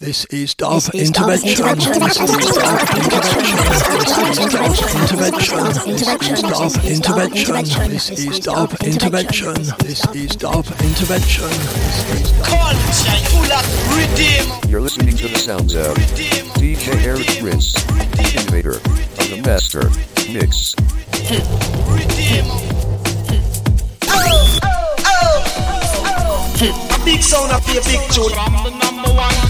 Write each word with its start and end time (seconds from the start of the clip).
This 0.00 0.24
is 0.30 0.54
Dub 0.54 0.82
Intervention. 0.94 1.44
This 1.44 2.16
is 2.16 2.40
Dub 2.56 2.80
Intervention. 4.96 5.60
This 5.84 6.08
is 6.88 7.00
Dub 7.00 7.20
Intervention. 7.20 7.60
This 7.90 8.10
is 8.10 8.38
Dub 8.40 8.72
Intervention. 8.82 9.52
This 9.84 10.14
is 10.14 10.36
Dub 10.38 10.66
You're 14.70 14.80
listening 14.80 15.18
to 15.18 15.28
the 15.28 15.38
sounds 15.38 15.74
of 15.74 15.94
DJ 16.56 16.94
Eric 17.04 17.26
Prince, 17.38 17.76
innovator 18.34 18.76
of 18.76 19.28
the 19.28 19.42
master 19.44 19.90
mix. 20.32 20.74
A 26.90 27.04
big 27.04 27.22
sound 27.22 27.52
of 27.52 27.60
a 27.68 27.80
big 27.84 28.00
tune. 28.10 29.49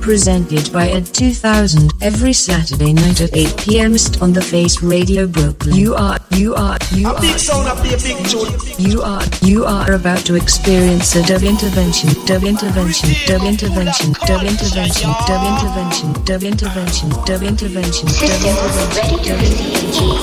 Presented 0.00 0.72
by 0.72 0.88
Ed 0.88 1.06
2000 1.06 1.92
every 2.00 2.32
Saturday 2.32 2.92
night 2.92 3.20
at 3.20 3.36
8 3.36 3.56
p.m. 3.58 3.92
on 4.22 4.32
the 4.32 4.40
Face 4.40 4.82
Radio 4.82 5.26
Brooklyn. 5.26 5.76
You 5.76 5.94
are, 5.94 6.18
you 6.30 6.54
are, 6.54 6.78
you 6.92 7.08
are. 7.08 7.20
big 7.20 7.38
sound 7.38 7.68
a 7.68 7.74
big 7.82 8.16
tune. 8.26 8.48
You 8.78 9.02
are, 9.02 9.22
you 9.42 9.64
are 9.66 9.92
about 9.92 10.24
to 10.26 10.34
experience 10.36 11.14
a 11.14 11.22
dub 11.24 11.42
intervention, 11.42 12.08
dub 12.24 12.44
intervention, 12.44 13.10
dub 13.26 13.42
intervention, 13.42 14.14
dub 14.26 14.42
intervention, 14.42 15.12
dub 15.26 15.42
intervention, 15.44 16.12
dub 16.24 16.42
intervention, 16.42 17.10
dub 17.24 17.42
intervention, 17.42 18.06
dub 18.06 18.06
intervention, 18.06 18.08
dub 18.08 19.02
intervention, 19.02 19.68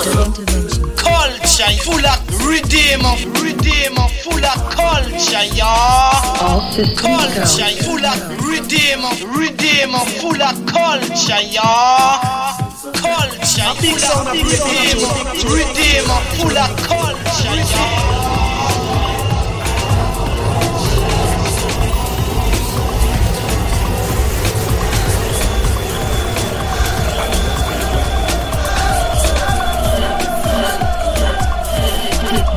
dub 0.04 0.28
intervention 0.28 0.95
culture, 1.06 1.72
full 1.86 2.06
of 2.06 2.20
redeemer, 2.50 3.14
redeemer, 3.42 4.08
full 4.26 4.44
of 4.44 4.60
culture, 4.74 5.46
y'all. 5.54 6.74
Culture, 6.98 7.72
full 7.86 8.06
of 8.06 8.18
redeemer, 8.50 9.14
redeemer, 9.38 10.04
full 10.20 10.42
of 10.42 10.58
culture, 10.66 11.44
y'all. 11.54 12.58
Culture, 13.06 13.72
full 13.82 14.06
of 14.12 14.26
redeemer, 14.50 15.14
redeemer, 15.54 16.20
full 16.38 16.58
of 16.58 16.72
culture, 16.90 17.56
y'all. 17.72 18.35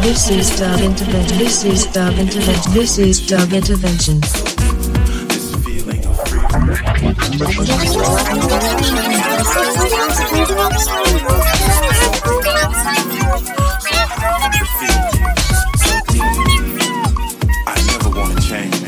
This 0.09 0.31
is 0.31 0.59
dub 0.59 0.81
intervention. 0.81 1.37
This 1.37 1.65
is 1.65 1.85
dub 1.93 2.15
intervention. 2.15 2.73
This 2.73 2.97
is 2.97 3.27
dub 3.27 3.53
intervention. 3.53 4.21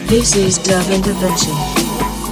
This 0.09 0.35
is 0.37 0.57
Dub 0.57 0.91
Intervention, 0.91 1.55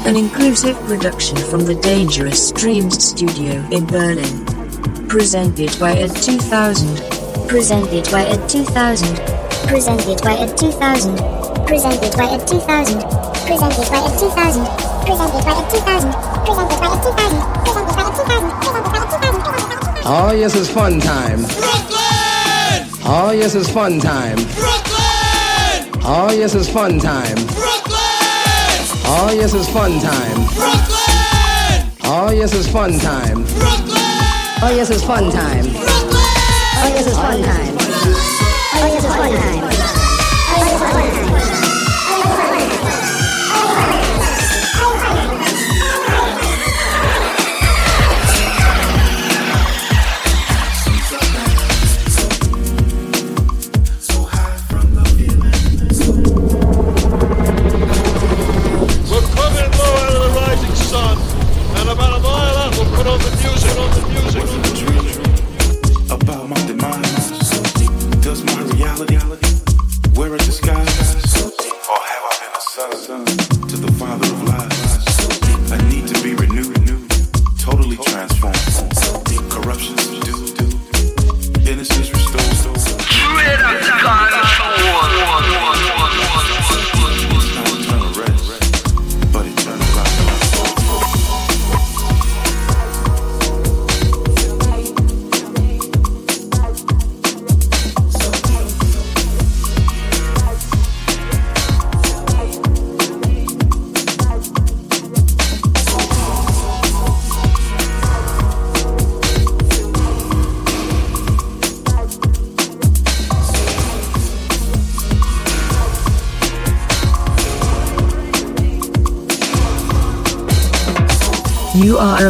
an 0.07 0.17
inclusive 0.17 0.77
production 0.87 1.37
from 1.37 1.67
the 1.67 1.75
Dangerous 1.83 2.51
Dreams 2.53 3.05
studio 3.05 3.63
in 3.71 3.85
Berlin. 3.85 4.47
Presented 5.09 5.79
by 5.79 5.93
Ed 5.93 6.17
2000. 6.17 7.28
Presented 7.49 8.05
by 8.13 8.27
Ed 8.27 8.47
2000. 8.47 9.17
Presented 9.69 10.21
by 10.23 10.37
Ed 10.37 10.55
2000. 10.59 11.17
Presented 11.67 12.13
by 12.15 12.29
Ed 12.29 12.47
2000. 12.47 13.01
Presented 13.49 13.89
by 13.89 14.05
Ed 14.05 14.19
2000. 14.19 14.69
Presented 15.09 15.41
by 15.41 15.57
Ed 15.57 15.71
2000. 15.73 16.13
Presented 16.45 16.77
by 16.77 16.93
Ed 16.93 17.01
2000. 17.01 17.41
Presented 17.65 17.97
by 17.97 18.05
Ed 18.05 18.13
2000. 18.13 18.53
Presented 18.61 18.85
by 18.85 19.01
Ed 19.01 19.09
2000. 19.09 20.05
Oh, 20.05 20.33
yes, 20.37 20.55
it's 20.57 20.69
fun 20.69 21.01
time. 21.01 21.41
Brooklyn! 21.57 22.85
Oh, 23.07 23.33
yes, 23.35 23.55
it's 23.55 23.71
fun 23.71 23.99
time. 23.99 24.37
Brooklyn! 24.37 26.05
Oh, 26.05 26.31
yes, 26.37 26.55
it's 26.55 26.69
fun 26.69 26.99
time. 27.01 27.35
Brooklyn! 27.49 27.97
Oh, 29.09 29.33
yes, 29.35 29.55
it's 29.55 29.69
fun 29.73 29.99
time. 30.01 30.45
Brooklyn! 30.53 31.97
Oh, 32.05 32.31
yes, 32.31 32.53
it's 32.53 32.69
fun 32.69 32.99
time. 32.99 33.45
Brooklyn! 33.57 33.97
Oh, 34.61 34.73
yes, 34.77 34.91
it's 34.91 35.03
fun 35.03 35.33
time. 35.33 35.88
Oh, 36.89 36.95
yes, 36.95 37.07
it's 37.07 37.17
fun 37.19 37.43
time. 37.43 37.77
Oh, 38.81 38.87
yes, 38.87 39.05
it's 39.05 39.15
fun 39.15 39.31
time. 39.31 39.78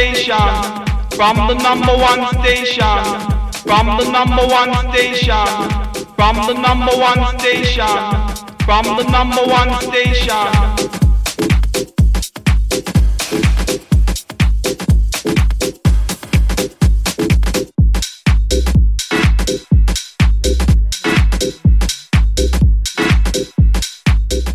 station, 0.00 0.34
from 1.10 1.36
the 1.46 1.54
number 1.62 1.92
one 1.92 2.24
station, 2.40 3.04
from 3.68 3.86
the 3.98 4.10
number 4.10 4.46
one 4.46 4.72
station, 4.88 5.46
from 6.16 6.36
the 6.46 6.54
number 6.54 6.92
one 6.96 7.38
station, 7.38 7.84
from 8.64 8.84
the 8.96 9.04
number 9.10 9.42
one 9.44 9.70
station. 9.82 10.80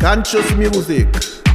Conscious 0.00 0.56
music. 0.56 1.45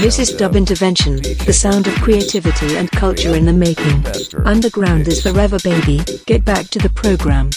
This 0.00 0.18
is 0.18 0.32
Dub 0.32 0.56
Intervention, 0.56 1.16
the 1.16 1.52
sound 1.52 1.86
of 1.86 1.92
creativity 1.96 2.78
and 2.78 2.90
culture 2.90 3.34
in 3.34 3.44
the 3.44 3.52
making. 3.52 4.02
Underground 4.46 5.06
is 5.06 5.22
forever, 5.22 5.58
baby. 5.62 6.00
Get 6.24 6.42
back 6.42 6.68
to 6.70 6.78
the 6.78 6.88
program. 6.88 7.50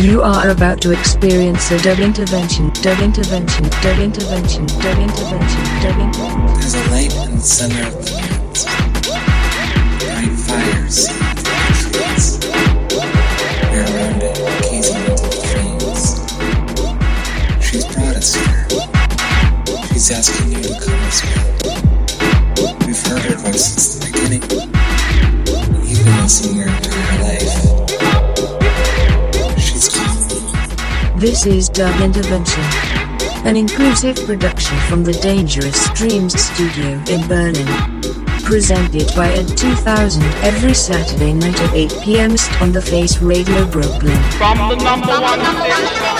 You 0.00 0.22
are 0.22 0.48
about 0.48 0.80
to 0.80 0.92
experience 0.92 1.70
a 1.70 1.78
dub 1.78 1.98
intervention, 1.98 2.70
dub 2.80 3.00
intervention, 3.00 3.68
dub 3.82 3.98
intervention, 3.98 4.64
dub 4.64 4.98
intervention, 4.98 5.64
dub 5.82 5.98
intervention. 6.00 6.46
There's 6.56 6.74
a 6.74 6.90
light 6.90 7.14
in 7.28 7.36
the 7.36 7.42
center 7.42 7.86
of 7.86 7.92
the 7.92 8.10
mountains. 8.16 8.64
Bright 10.00 10.32
fires 10.40 11.04
in. 11.04 11.16
We're 13.70 13.84
around 13.84 14.22
it, 14.22 14.36
gazing 14.70 15.04
into 15.04 15.28
the 15.28 15.36
flames. 15.52 16.02
She's 17.62 17.84
brought 17.84 18.16
us 18.16 18.34
here. 18.34 18.64
She's 19.92 20.10
asking 20.10 20.48
you 20.52 20.62
to 20.62 20.80
come 20.80 21.00
as 21.04 21.20
well. 21.28 21.76
We've 22.86 23.02
heard 23.06 23.22
her 23.28 23.36
voice 23.36 23.66
since 23.66 23.98
the 23.98 24.06
beginning. 24.06 24.42
You've 25.86 26.04
been 26.04 26.22
listening 26.22 26.62
her 26.62 26.79
This 31.20 31.44
is 31.44 31.68
Dub 31.68 32.00
Intervention, 32.00 32.64
an 33.44 33.54
inclusive 33.54 34.16
production 34.24 34.78
from 34.88 35.04
the 35.04 35.12
Dangerous 35.12 35.90
Dreams 35.90 36.32
studio 36.32 36.92
in 37.10 37.28
Berlin. 37.28 37.66
Presented 38.42 39.06
by 39.14 39.30
Ed 39.30 39.54
2000 39.54 40.22
every 40.42 40.72
Saturday 40.72 41.34
night 41.34 41.60
at 41.60 41.74
8 41.74 41.94
p.m. 42.02 42.30
on 42.62 42.72
the 42.72 42.80
Face 42.80 43.20
Radio 43.20 43.66
Brooklyn. 43.66 44.16
From 44.38 44.70
the 44.70 44.76
number 44.76 45.20
one 45.20 46.19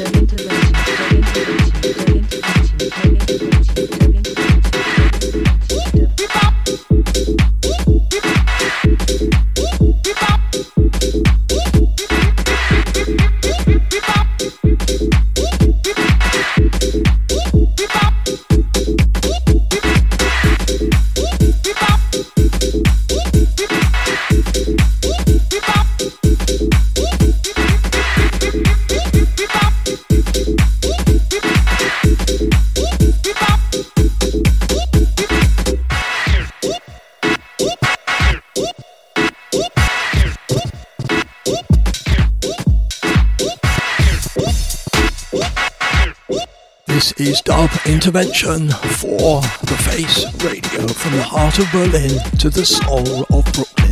Is 47.17 47.41
Dub 47.41 47.69
Intervention 47.85 48.69
for 48.69 49.41
the 49.41 49.77
Face 49.89 50.25
Radio 50.43 50.87
from 50.87 51.17
the 51.17 51.23
heart 51.23 51.59
of 51.59 51.71
Berlin 51.71 52.19
to 52.39 52.49
the 52.49 52.65
soul 52.65 53.25
of 53.29 53.43
Brooklyn. 53.53 53.90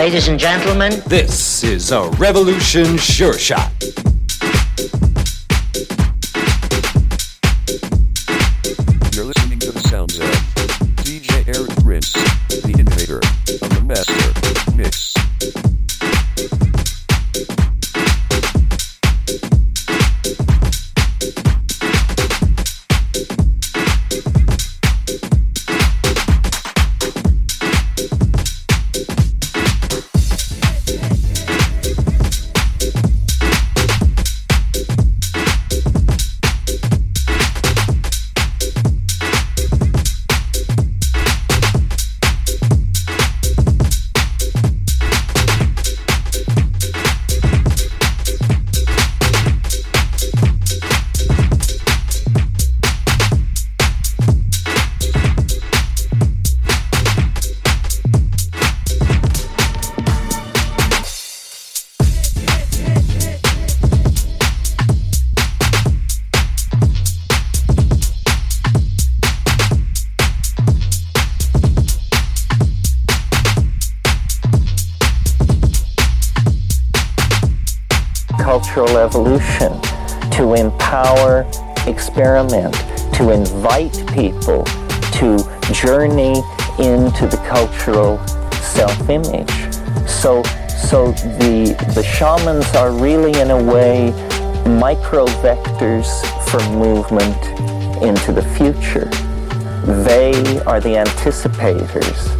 Ladies 0.00 0.28
and 0.28 0.40
gentlemen, 0.40 1.02
This 1.08 1.62
is 1.62 1.92
a 1.92 2.08
Revolution 2.16 2.96
Sure 2.96 3.34
Shot. 3.34 4.09
Self-image. 89.00 90.08
So, 90.08 90.42
so 90.68 91.12
the, 91.38 91.74
the 91.94 92.02
shamans 92.02 92.66
are 92.74 92.92
really 92.92 93.38
in 93.40 93.50
a 93.50 93.62
way 93.62 94.10
micro 94.78 95.26
vectors 95.26 96.08
for 96.50 96.60
movement 96.70 97.36
into 98.02 98.32
the 98.32 98.42
future. 98.56 99.06
They 100.04 100.60
are 100.64 100.80
the 100.80 100.96
anticipators. 100.96 102.36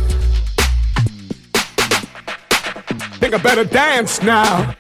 Think 3.19 3.35
I 3.35 3.39
better 3.39 3.65
dance 3.65 4.23
now. 4.23 4.75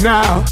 Now. 0.00 0.47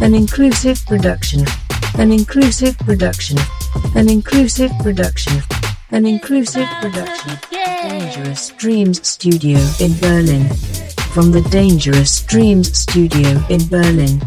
An 0.02 0.14
inclusive 0.14 0.84
production. 0.86 1.44
An 1.98 2.10
inclusive 2.10 2.76
production. 2.78 3.38
An 3.94 4.08
inclusive 4.08 4.70
production. 4.80 5.42
An 5.90 6.06
inclusive 6.06 6.66
production. 6.80 7.38
Dangerous 7.50 8.48
Dreams 8.50 9.06
Studio 9.06 9.58
in 9.78 9.98
Berlin. 10.00 10.48
From 11.12 11.30
the 11.30 11.46
Dangerous 11.50 12.22
Dreams 12.22 12.76
Studio 12.76 13.44
in 13.50 13.68
Berlin. 13.68 14.20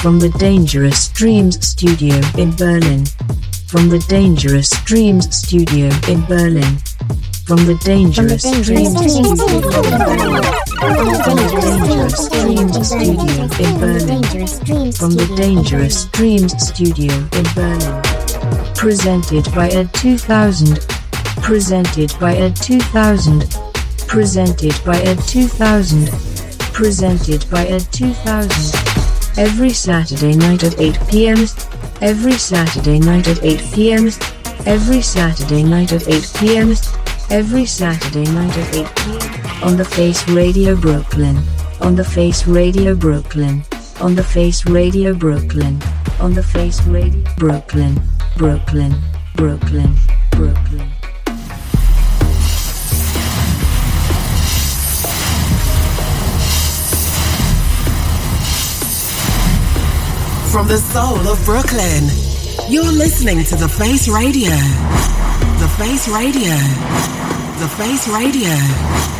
From 0.00 0.20
the 0.20 0.30
Dangerous 0.38 1.08
Dreams 1.08 1.66
Studio 1.66 2.14
in 2.38 2.54
Berlin. 2.54 3.04
From 3.66 3.88
the 3.88 4.04
Dangerous 4.08 4.70
Dreams 4.84 5.34
Studio 5.34 5.90
in 6.08 6.24
Berlin. 6.26 6.78
From 7.50 7.66
the 7.66 7.74
Dangerous 7.82 8.42
Dreams 8.62 8.94
Studio 8.94 9.26
in 9.26 9.98
Berlin. 9.98 10.38
From 10.86 11.34
the 11.34 11.58
Dangerous 11.66 12.28
Dreams 12.30 12.86
Studio 12.86 13.42
in 13.58 13.72
Berlin. 13.80 14.92
From 14.92 15.10
the 15.18 15.26
Dangerous 15.36 16.04
Dreams 16.14 16.54
Studio 16.62 17.12
in 17.12 17.42
Berlin. 17.58 18.74
Presented 18.76 19.52
by 19.52 19.68
Ed 19.70 19.92
2000. 19.94 20.78
Presented 21.42 22.14
by 22.20 22.36
Ed 22.36 22.54
2000. 22.54 23.42
Presented 24.06 24.74
by 24.86 25.00
Ed 25.00 25.18
2000. 25.26 26.08
Presented 26.72 27.50
by 27.50 27.66
Ed 27.66 27.84
2000. 27.90 28.80
Every 29.36 29.70
Saturday 29.70 30.36
night 30.36 30.62
at 30.62 30.78
8 30.78 31.00
p.m. 31.10 31.38
Every 32.00 32.34
Saturday 32.34 33.00
night 33.00 33.26
at 33.26 33.42
8 33.42 33.60
p.m. 33.74 34.06
Every 34.66 35.02
Saturday 35.02 35.64
night 35.64 35.92
at 35.92 36.06
8 36.06 36.32
p.m. 36.38 36.76
Every 37.30 37.64
Saturday 37.64 38.24
night 38.32 38.58
at 38.58 38.74
8 38.74 38.96
p.m. 38.96 39.62
On 39.62 39.76
the 39.76 39.84
Face 39.84 40.28
Radio 40.30 40.74
Brooklyn. 40.74 41.38
On 41.80 41.94
the 41.94 42.02
Face 42.02 42.44
Radio 42.44 42.96
Brooklyn. 42.96 43.62
On 44.00 44.16
the 44.16 44.24
Face 44.24 44.66
Radio 44.66 45.14
Brooklyn. 45.14 45.80
On 46.18 46.34
the 46.34 46.42
Face 46.42 46.82
Radio 46.86 47.22
Brooklyn. 47.36 48.02
Brooklyn. 48.36 48.92
Brooklyn. 49.36 49.94
Brooklyn. 50.32 50.90
From 60.50 60.66
the 60.66 60.78
soul 60.78 61.28
of 61.28 61.44
Brooklyn, 61.44 62.08
you're 62.68 62.90
listening 62.90 63.44
to 63.44 63.54
The 63.54 63.68
Face 63.68 64.08
Radio. 64.08 65.19
The 65.60 65.68
Face 65.68 66.08
Radio. 66.08 66.56
The 67.58 67.68
Face 67.76 68.08
Radio. 68.08 69.19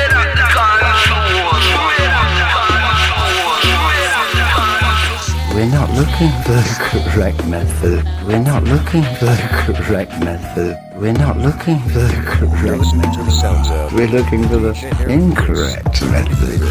We're 5.53 5.69
not 5.69 5.89
looking 5.91 6.31
for 6.43 6.53
the 6.53 7.09
correct 7.11 7.45
method. 7.47 8.05
We're 8.25 8.39
not 8.39 8.63
looking 8.63 9.03
for 9.03 9.25
the 9.25 9.73
correct 9.85 10.11
method. 10.23 10.77
We're 10.95 11.11
not 11.11 11.37
looking 11.37 11.79
for 11.79 11.99
the 11.99 12.23
correct 12.25 12.95
method. 12.95 13.93
We're 13.93 14.07
looking 14.07 14.47
for 14.47 14.57
the 14.57 14.73
incorrect 15.09 16.01
method. 16.03 16.61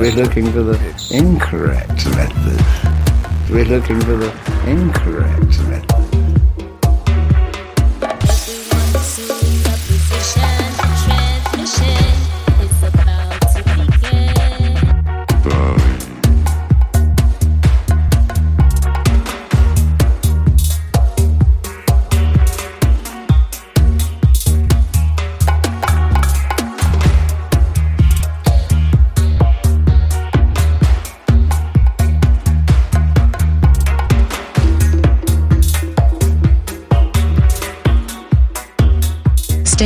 We're 0.00 0.12
looking 0.12 0.50
for 0.52 0.62
the 0.62 0.76
incorrect 1.12 2.06
method. 2.10 3.50
We're 3.50 3.64
looking 3.66 4.00
for 4.00 4.16
the 4.16 4.32
incorrect 4.66 5.60
method. 5.68 6.21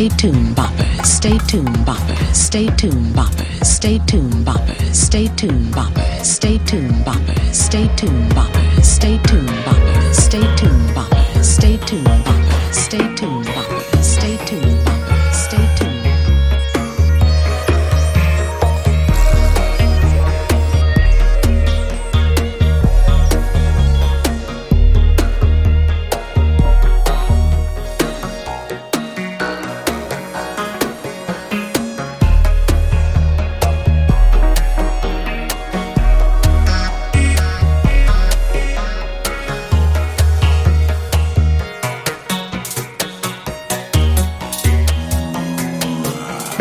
Stay 0.06 0.16
tuned, 0.18 0.54
boppers. 0.54 1.04
Stay 1.04 1.36
tuned, 1.48 1.66
boppers. 1.84 2.32
Stay 2.36 2.68
tuned, 2.76 3.06
boppers. 3.16 3.64
Stay 3.66 3.98
tuned, 4.06 4.32
boppers. 4.46 4.94
Stay 4.94 5.26
tuned, 5.34 5.74
boppers. 5.74 6.24
Stay 6.24 6.58
tuned, 6.58 6.92
boppers. 7.04 7.54
Stay 7.54 7.88
tuned, 7.96 8.30
boppers. 8.30 8.84
Stay 8.84 9.18
tuned, 9.24 9.48
boppers. 9.64 10.14
Stay 10.14 10.46
tuned, 10.54 10.78
boppers. 10.94 11.44
Stay 11.44 11.76
tuned, 11.78 12.06
boppers. 12.06 12.72
Stay 12.72 13.14
tuned, 13.16 13.45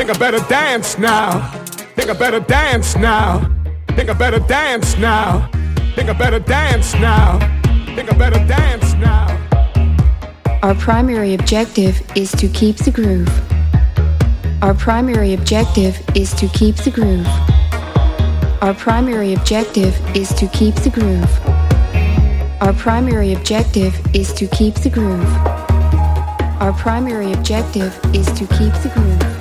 Think 0.05 0.17
I 0.17 0.19
better 0.19 0.47
dance 0.47 0.99
now. 0.99 1.49
Think 1.95 2.11
I 2.11 2.13
better 2.13 2.39
dance 2.39 2.95
now. 2.95 3.51
Think 3.95 4.07
I 4.07 4.13
better 4.13 4.37
dance 4.37 4.95
now. 4.99 5.49
Think 5.95 6.09
I 6.09 6.13
better 6.13 6.37
dance 6.37 6.93
now. 6.93 7.39
Think 7.95 8.13
I 8.13 8.15
better 8.15 8.45
dance 8.45 8.93
now. 8.93 9.25
Our 10.61 10.75
primary 10.75 11.33
objective 11.33 11.99
is 12.15 12.31
to 12.33 12.47
keep 12.49 12.75
the 12.75 12.91
groove. 12.91 13.27
Our 14.61 14.75
primary 14.75 15.33
objective 15.33 15.99
is 16.15 16.35
to 16.35 16.49
keep 16.49 16.75
the 16.75 16.91
groove. 16.91 17.25
Our 18.61 18.75
primary 18.75 19.33
objective 19.33 19.99
is 20.15 20.29
to 20.35 20.47
keep 20.49 20.75
the 20.75 20.91
groove. 20.91 22.61
Our 22.61 22.73
primary 22.73 23.33
objective 23.33 23.99
is 24.15 24.31
to 24.33 24.45
keep 24.49 24.75
the 24.75 24.91
groove. 24.91 25.25
Our 26.61 26.73
primary 26.73 27.33
objective 27.33 27.99
is 28.13 28.27
to 28.33 28.45
keep 28.45 28.73
the 28.83 28.91
groove. 28.93 29.34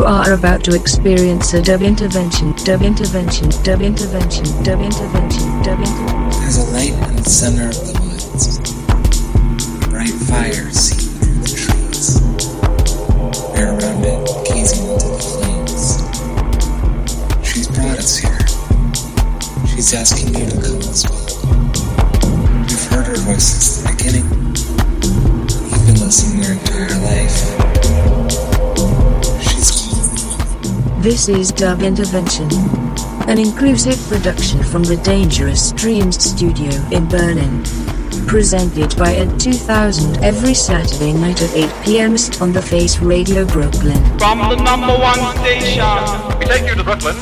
You 0.00 0.06
are 0.06 0.32
about 0.32 0.64
to 0.64 0.74
experience 0.74 1.52
a 1.52 1.60
dub 1.60 1.82
intervention, 1.82 2.52
dub 2.64 2.80
intervention, 2.80 3.50
dub 3.62 3.82
intervention, 3.82 4.46
dub 4.64 4.80
intervention, 4.80 5.62
dub 5.62 5.78
intervention. 5.78 6.40
There's 6.40 6.56
a 6.56 6.72
light 6.72 6.94
in 7.10 7.16
the 7.16 7.28
center 7.28 7.68
of 7.68 7.74
the 7.74 7.99
This 31.00 31.30
is 31.30 31.50
Dub 31.50 31.80
Intervention, 31.80 32.46
an 33.26 33.38
inclusive 33.38 33.98
production 34.06 34.62
from 34.62 34.84
the 34.84 34.98
Dangerous 34.98 35.72
Dreams 35.72 36.22
studio 36.22 36.70
in 36.90 37.08
Berlin. 37.08 37.64
Presented 38.26 38.94
by 38.98 39.14
Ed 39.14 39.40
2000 39.40 40.22
every 40.22 40.52
Saturday 40.52 41.14
night 41.14 41.40
at 41.40 41.54
8 41.54 41.84
p.m. 41.86 42.16
on 42.42 42.52
the 42.52 42.60
Face 42.60 42.98
Radio 42.98 43.46
Brooklyn. 43.46 43.96
From 44.18 44.40
the 44.50 44.56
number 44.56 44.92
one 44.92 45.34
station, 45.38 46.38
we 46.38 46.44
take 46.44 46.68
you 46.68 46.74
to 46.74 46.84
Brooklyn. 46.84 47.16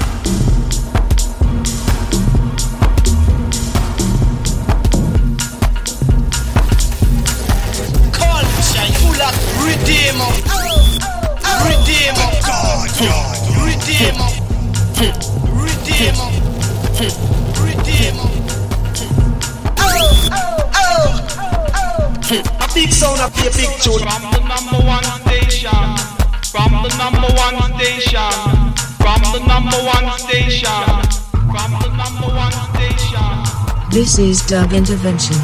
Is 34.18 34.44
Dub 34.46 34.72
Intervention, 34.72 35.36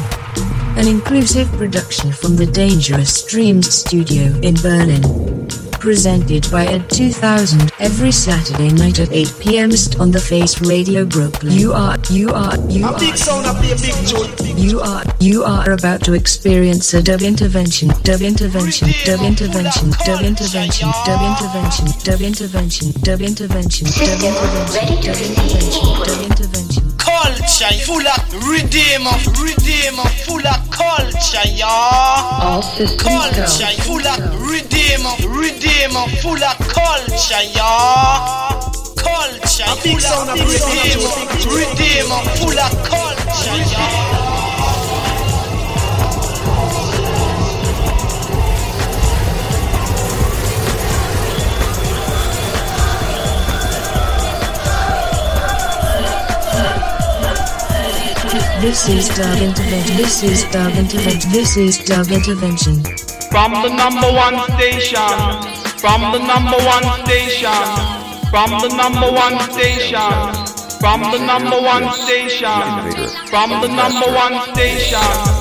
an 0.75 0.85
inclusive 0.85 1.47
production 1.53 2.11
from 2.11 2.35
the 2.35 2.45
Dangerous 2.45 3.25
Dreams 3.25 3.73
studio 3.73 4.23
in 4.41 4.55
Berlin. 4.55 5.47
Presented 5.79 6.51
by 6.51 6.65
Ed 6.65 6.89
2000 6.89 7.71
every 7.79 8.11
Saturday 8.11 8.69
night 8.73 8.99
at 8.99 9.13
8 9.13 9.33
p.m. 9.39 9.69
on 9.99 10.11
the 10.11 10.19
Face 10.19 10.59
Radio 10.61 11.05
Brooklyn. 11.05 11.53
You 11.53 11.71
are, 11.71 11.97
you 12.09 12.31
are, 12.31 12.57
you 12.67 12.85
are. 12.85 12.99
big 12.99 13.15
sound 13.15 13.45
up 13.45 13.63
here, 13.63 13.77
big. 13.77 13.95
You 14.59 14.81
are, 14.81 15.03
you 15.21 15.43
are 15.43 15.71
about 15.71 16.03
to 16.03 16.13
experience 16.13 16.93
a 16.93 17.01
dub 17.01 17.21
intervention, 17.21 17.89
dub 18.03 18.21
intervention, 18.21 18.89
dub 19.05 19.21
intervention, 19.21 19.89
dub 20.03 20.21
intervention, 20.21 20.91
dub 21.05 21.21
intervention, 21.21 21.87
dub 22.03 22.11
intervention, 22.11 22.11
dub 22.11 22.21
intervention, 22.21 22.91
dub 23.03 23.21
intervention, 23.21 23.87
dub 23.95 24.09
intervention, 24.11 25.61
dub 26.03 26.19
intervention. 26.27 26.83
Culture, 26.97 27.71
full 27.85 28.01
of 28.01 28.24
redeemer. 28.43 29.15
Redeemer, 29.39 30.07
full 30.25 30.45
of 30.45 30.69
culture, 30.71 31.47
y'all. 31.55 32.41
All 32.43 32.61
systems 32.61 33.01
go. 33.03 33.09
Culture, 33.09 33.81
full 33.83 34.05
of 34.05 34.19
redeemer. 34.49 35.13
Redeemer, 35.29 36.05
full 36.21 36.43
of 36.43 36.57
culture, 36.69 37.43
y'all. 37.55 38.71
Culture, 38.95 39.71
full 39.83 40.05
of 40.05 40.27
redeemer. 40.35 41.13
Redeemer, 41.47 42.21
full 42.37 42.59
of 42.59 42.71
culture, 42.83 43.57
y'all. 43.71 44.04
This 58.61 58.87
is 58.87 59.09
dub 59.09 59.37
intervention. 59.41 59.97
This 59.97 60.23
is 60.23 60.43
dub 60.51 60.73
intervention. 60.73 61.31
This 61.31 61.57
is 61.57 61.77
dub 61.85 62.07
intervention. 62.11 62.83
From 63.29 63.51
the 63.51 63.69
number 63.69 64.07
one 64.11 64.39
station, 64.55 64.97
from 65.77 66.01
the 66.13 66.19
number 66.19 66.57
one 66.63 66.87
station, 67.03 67.51
from 68.31 68.51
the 68.61 68.69
number 68.75 69.11
one 69.11 69.39
station, 69.51 69.99
from 70.79 71.01
the 71.11 71.19
number 71.19 71.59
one 71.61 71.91
station, 71.93 72.47
from 73.27 73.49
the 73.61 73.67
number 73.67 74.07
one 74.15 74.39
station. 74.53 75.34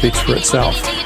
Speaks 0.00 0.22
for 0.22 0.34
itself. 0.34 0.99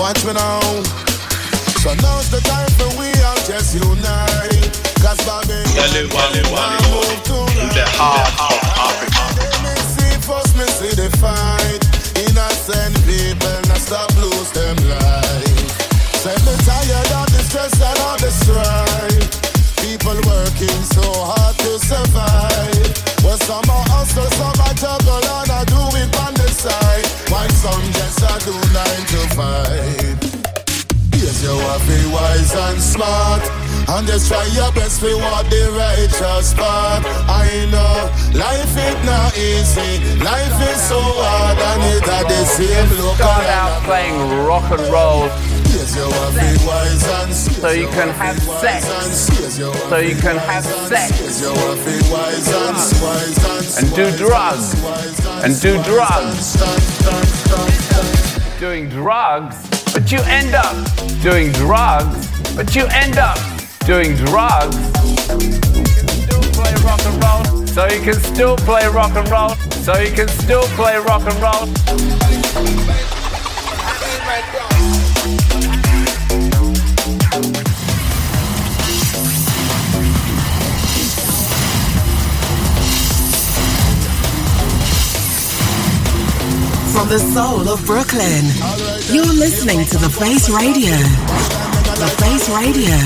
Watch 0.00 0.24
me 0.24 0.32
now. 0.32 0.59
Some 27.60 27.92
just 27.92 28.24
a 28.24 28.32
do 28.46 28.56
nine 28.72 29.04
to 29.12 29.20
five. 29.36 30.16
Yes, 31.20 31.44
you 31.44 31.52
to 31.52 31.76
be 31.84 32.00
wise 32.08 32.54
and 32.56 32.80
smart. 32.80 33.44
And 33.86 34.06
just 34.06 34.28
try 34.28 34.46
your 34.56 34.72
best 34.72 35.00
to 35.00 35.12
walk 35.16 35.44
the 35.50 35.68
righteous 35.76 36.54
path. 36.54 37.04
I 37.28 37.68
know 37.68 38.08
life 38.32 38.76
is 38.88 38.98
not 39.04 39.36
easy. 39.36 39.92
Life 40.24 40.58
is 40.72 40.80
so 40.88 41.00
hard 41.04 41.58
and 41.58 41.82
it 41.92 42.04
had 42.08 42.26
the 42.32 42.44
same 42.48 42.88
look. 42.96 43.20
Out 43.20 43.82
playing 43.84 44.46
rock 44.46 44.64
and 44.72 44.86
roll. 44.88 45.28
Yes, 45.72 45.94
you 45.94 46.02
have 46.02 46.34
to 46.34 46.40
be 46.40 46.66
wise 46.66 47.06
and 47.06 47.32
So 47.32 47.70
you 47.70 47.86
can 47.88 48.08
have 48.08 48.38
sex. 48.42 48.86
So 49.88 49.98
you 49.98 50.16
can 50.16 50.36
have 50.36 50.64
sex. 50.64 51.20
Yes, 51.20 51.40
you 51.40 51.48
have 51.48 51.78
to 51.78 51.84
be 51.86 52.10
wise 52.10 52.48
and 52.52 52.76
wise 53.00 53.78
and 53.78 53.86
And 53.86 53.94
do 53.94 54.10
drugs. 54.16 54.74
And 55.44 55.60
do 55.60 55.80
drugs. 55.84 56.56
Doing 58.58 58.88
drugs. 58.88 59.56
But 59.94 60.10
you 60.10 60.18
end 60.26 60.54
up 60.54 60.74
doing 61.22 61.52
drugs. 61.52 62.28
But 62.56 62.74
you 62.74 62.86
end 62.90 63.18
up 63.18 63.38
doing 63.86 64.16
drugs. 64.16 64.76
Still 66.18 66.42
play 66.52 66.74
rock 66.82 67.00
and 67.06 67.22
roll. 67.22 67.66
So 67.66 67.86
you 67.86 68.00
can 68.02 68.18
still 68.18 68.56
play 68.56 68.86
rock 68.88 69.14
and 69.14 69.28
roll. 69.30 69.54
So 69.84 69.96
you 69.98 70.10
can 70.10 70.26
still 70.28 70.64
play 70.74 70.98
rock 70.98 71.22
and 71.22 71.40
roll. 71.40 71.68
From 86.92 87.08
the 87.08 87.18
soul 87.18 87.68
of 87.68 87.84
Brooklyn, 87.86 88.44
you're 89.12 89.24
listening 89.24 89.86
to 89.86 89.98
The 89.98 90.10
Face 90.10 90.50
Radio. 90.50 90.96
The 91.96 92.08
Face 92.18 92.48
Radio. 92.50 92.96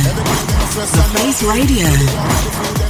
The 0.75 1.03
Face 1.14 1.42
Radio. 1.42 2.84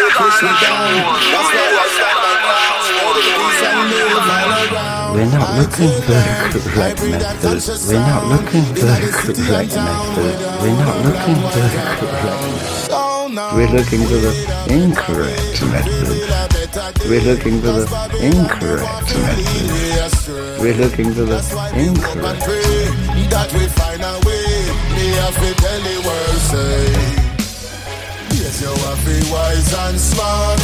We're 0.00 0.16
not 5.28 5.52
looking 5.58 5.92
for 6.00 6.16
the 6.52 6.60
correct 6.72 7.04
method. 7.04 7.60
We're 7.86 8.00
not 8.00 8.24
looking 8.24 8.64
for 8.64 8.86
the 8.86 9.34
correct 9.36 9.76
method. 9.76 10.40
We're 10.62 10.80
not 10.80 10.96
looking 11.04 11.36
for 11.36 11.60
the 11.60 11.68
correct. 12.00 12.48
We're 13.52 13.68
looking 13.68 14.02
for 14.06 14.16
the 14.16 14.32
incorrect 14.70 15.60
method. 15.68 16.16
We're 17.06 17.20
looking 17.20 17.60
for 17.60 17.72
the 17.72 17.84
incorrect 18.24 19.10
method. 19.18 20.60
We're 20.60 20.80
looking 20.80 21.12
for 21.12 21.24
the 21.24 21.40
incorrect. 21.76 22.40
That 23.30 23.52
we 23.52 23.66
find 23.68 24.02
a 24.02 24.18
way. 24.24 24.46
Me 24.96 25.06
have 25.20 25.36
to 25.36 25.54
tell 25.60 25.80
the 25.82 25.96
world 26.06 26.40
say. 26.40 27.29
Yes, 28.40 28.62
you 28.62 28.72
to 28.72 28.96
be 29.04 29.20
wise 29.30 29.74
and 29.84 30.00
smart. 30.00 30.60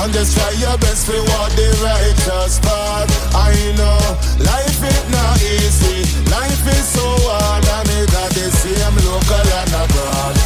And 0.00 0.12
just 0.14 0.34
try 0.34 0.50
your 0.52 0.78
best 0.78 1.04
to 1.06 1.20
walk 1.28 1.52
the 1.52 1.68
righteous 1.84 2.58
path. 2.58 3.10
I 3.34 3.52
know 3.76 4.00
life 4.48 4.80
is 4.80 5.04
not 5.12 5.36
easy. 5.42 6.08
Life 6.30 6.66
is 6.72 6.88
so 6.88 7.04
hard 7.28 7.68
and 7.68 7.88
it 8.00 8.10
got 8.10 8.30
the 8.32 8.50
same 8.50 8.96
local 9.04 9.48
and 9.60 9.72
abroad. 9.76 10.37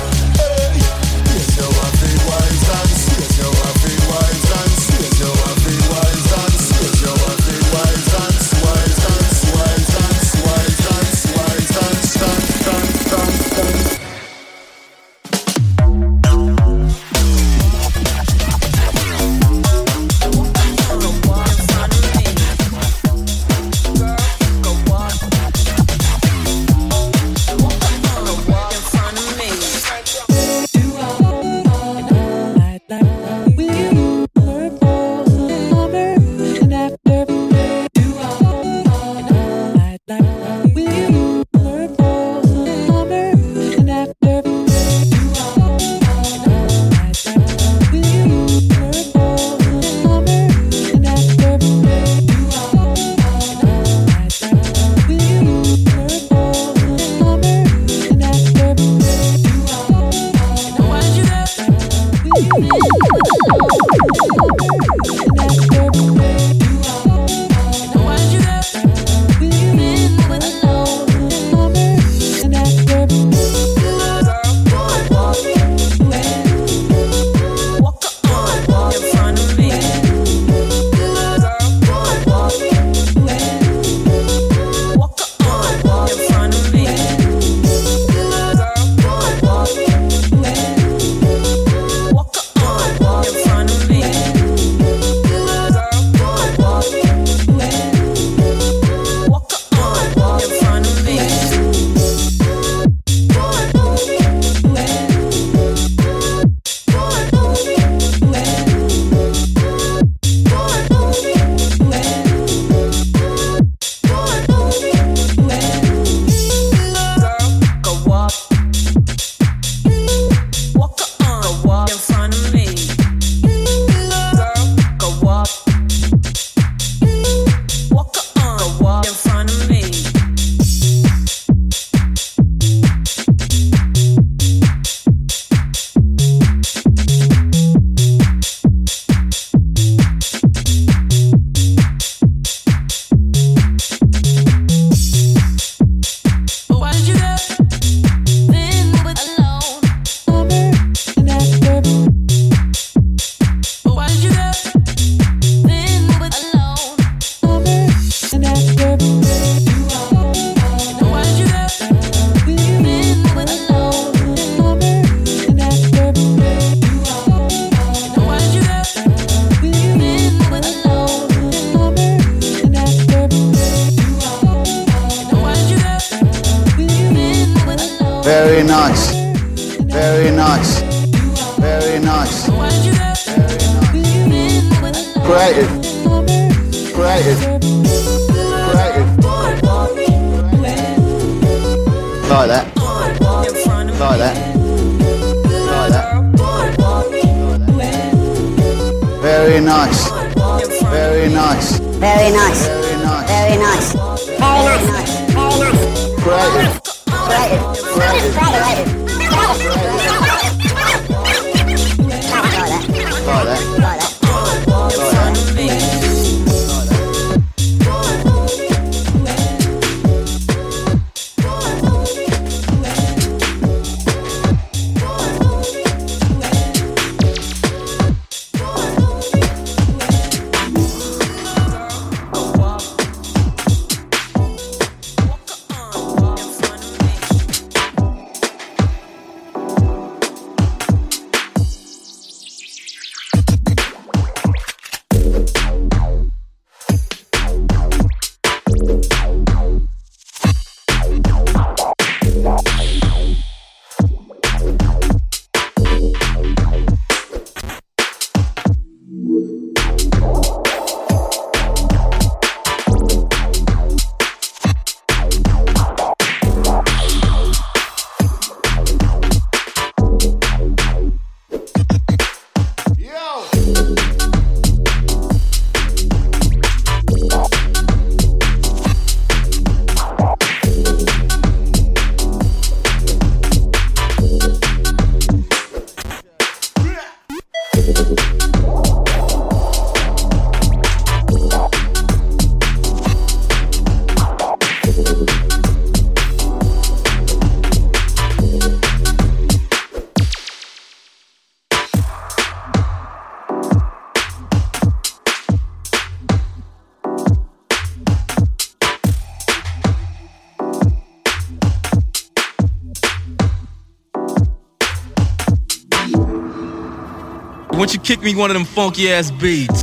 You 317.95 318.01
kick 318.01 318.23
me 318.23 318.35
one 318.35 318.51
of 318.51 318.55
them 318.55 318.65
funky 318.65 319.13
ass 319.13 319.31
beats. 319.31 319.83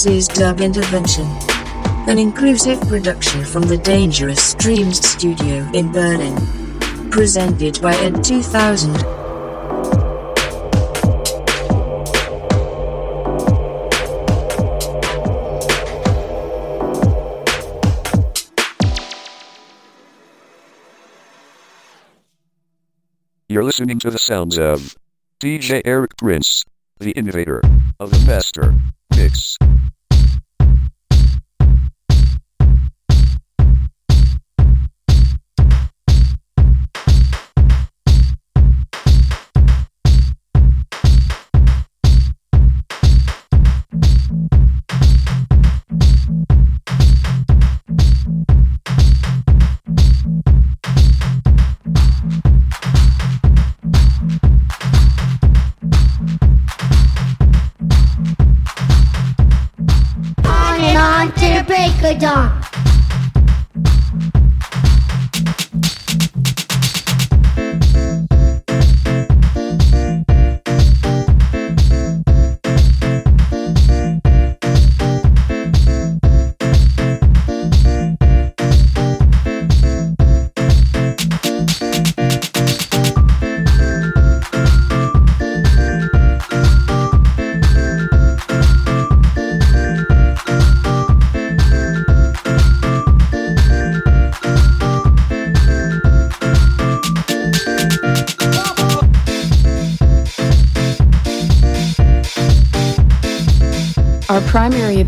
This 0.00 0.28
is 0.28 0.28
Dub 0.28 0.62
Intervention. 0.62 1.26
An 2.08 2.18
inclusive 2.18 2.80
production 2.88 3.44
from 3.44 3.64
the 3.64 3.76
Dangerous 3.76 4.54
Dreams 4.54 5.06
studio 5.06 5.68
in 5.74 5.92
Berlin. 5.92 6.34
Presented 7.10 7.82
by 7.82 7.92
Ed 7.96 8.24
2000. 8.24 8.94
You're 23.50 23.64
listening 23.64 23.98
to 23.98 24.10
the 24.10 24.16
sounds 24.18 24.56
of 24.56 24.96
DJ 25.40 25.82
Eric 25.84 26.16
Prince, 26.16 26.64
the 26.98 27.10
innovator 27.10 27.60
of 27.98 28.10
the 28.10 28.24
master 28.26 28.74
mix. 29.14 29.58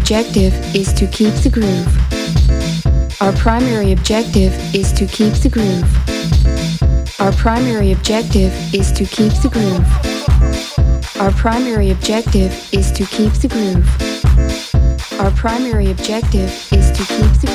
Objective 0.02 0.52
is 0.74 0.92
to 0.92 1.06
keep 1.06 1.32
the 1.44 1.48
groove. 1.48 1.86
Our 3.20 3.32
primary 3.34 3.92
objective 3.92 4.52
is 4.74 4.92
to 4.94 5.06
keep 5.06 5.32
the 5.34 5.48
groove. 5.48 5.86
Our 7.20 7.30
primary 7.30 7.92
objective 7.92 8.52
is 8.74 8.90
to 8.98 9.04
keep 9.04 9.32
the 9.42 9.48
groove. 9.48 9.86
Our 11.20 11.30
primary 11.30 11.92
objective 11.92 12.50
is 12.74 12.90
to 12.90 13.06
keep 13.06 13.32
the 13.34 13.46
groove. 13.46 13.86
Our 15.20 15.30
primary 15.30 15.92
objective 15.92 16.50
is 16.72 16.90
to 16.90 17.04
keep 17.04 17.32
the 17.40 17.51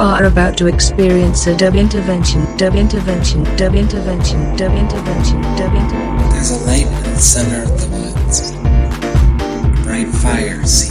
are 0.00 0.24
about 0.24 0.56
to 0.56 0.66
experience 0.66 1.46
a 1.46 1.54
dub 1.54 1.74
intervention, 1.76 2.40
dub 2.56 2.74
intervention, 2.74 3.44
dub 3.58 3.74
intervention, 3.74 4.42
dub 4.56 4.72
intervention, 4.72 5.42
dub 5.58 5.74
intervention. 5.74 6.30
There's 6.30 6.50
a 6.52 6.66
light 6.66 6.86
in 6.86 7.12
the 7.12 7.18
center 7.18 7.64
of 7.64 7.78
the 7.78 7.86
woods. 7.94 8.50
A 8.50 9.82
bright 9.84 10.08
fire 10.08 10.64
seen 10.64 10.89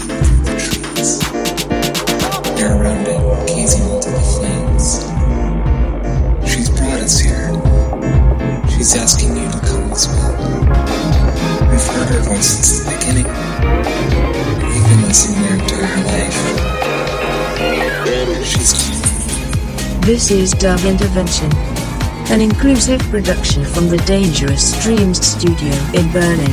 This 20.20 20.32
is 20.32 20.52
Dub 20.52 20.82
Intervention, 20.82 21.50
an 22.28 22.42
inclusive 22.42 23.00
production 23.04 23.64
from 23.64 23.88
the 23.88 23.96
Dangerous 24.00 24.74
Dreams 24.84 25.26
studio 25.26 25.74
in 25.94 26.12
Berlin. 26.12 26.52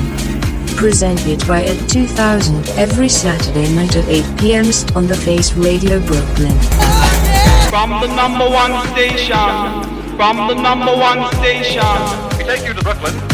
Presented 0.76 1.44
by 1.48 1.64
Ed 1.64 1.88
2000 1.88 2.68
every 2.78 3.08
Saturday 3.08 3.68
night 3.74 3.96
at 3.96 4.06
8 4.06 4.38
p.m. 4.38 4.66
on 4.94 5.08
the 5.08 5.16
Face 5.16 5.52
Radio 5.54 5.98
Brooklyn. 5.98 6.56
From 7.68 7.90
the 8.00 8.06
number 8.14 8.48
one 8.48 8.86
station. 8.94 9.34
From 10.14 10.46
the 10.46 10.54
number 10.54 10.96
one 10.96 11.26
station. 11.34 11.82
We 12.38 12.44
take 12.44 12.68
you 12.68 12.72
to 12.72 12.82
Brooklyn. 12.84 13.25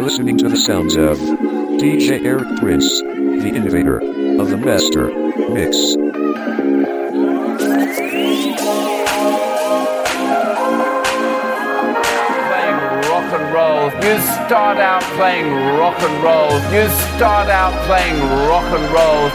You're 0.00 0.08
listening 0.08 0.38
to 0.38 0.48
the 0.48 0.56
sounds 0.56 0.96
of 0.96 1.18
DJ 1.18 2.24
Eric 2.24 2.58
Prince, 2.58 3.02
the 3.02 3.52
innovator 3.54 3.98
of 4.40 4.48
the 4.48 4.56
master 4.56 5.08
mix. 5.50 5.76
Playing 5.94 6.38
rock 13.10 13.28
and 13.36 13.52
roll. 13.52 13.90
You 14.00 14.18
start 14.48 14.78
out 14.78 15.02
playing 15.18 15.52
rock 15.78 16.00
and 16.00 16.24
roll. 16.24 16.50
You 16.72 16.88
start 17.18 17.50
out 17.50 17.74
playing 17.84 18.18
rock 18.48 18.64
and 18.72 18.90
roll. 18.96 19.28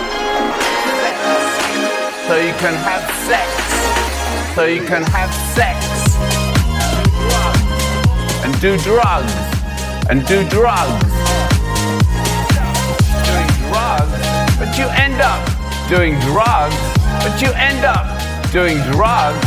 So 2.26 2.38
you 2.38 2.53
can 2.57 2.74
have 2.82 3.05
sex. 3.30 4.55
So 4.55 4.66
you 4.66 4.84
can 4.84 5.03
have 5.11 5.32
sex. 5.53 5.78
And 8.43 8.59
do 8.59 8.80
drugs. 8.80 9.45
And 10.08 10.24
do 10.28 10.47
drugs. 10.49 11.03
Doing 13.26 13.49
drugs. 13.66 14.14
But 14.60 14.78
you 14.78 14.86
end 14.93 15.20
up 15.20 15.41
doing 15.89 16.20
drugs. 16.20 16.76
But 17.24 17.41
you 17.41 17.51
end 17.53 17.84
up 17.84 18.06
doing 18.51 18.78
drugs. 18.91 19.43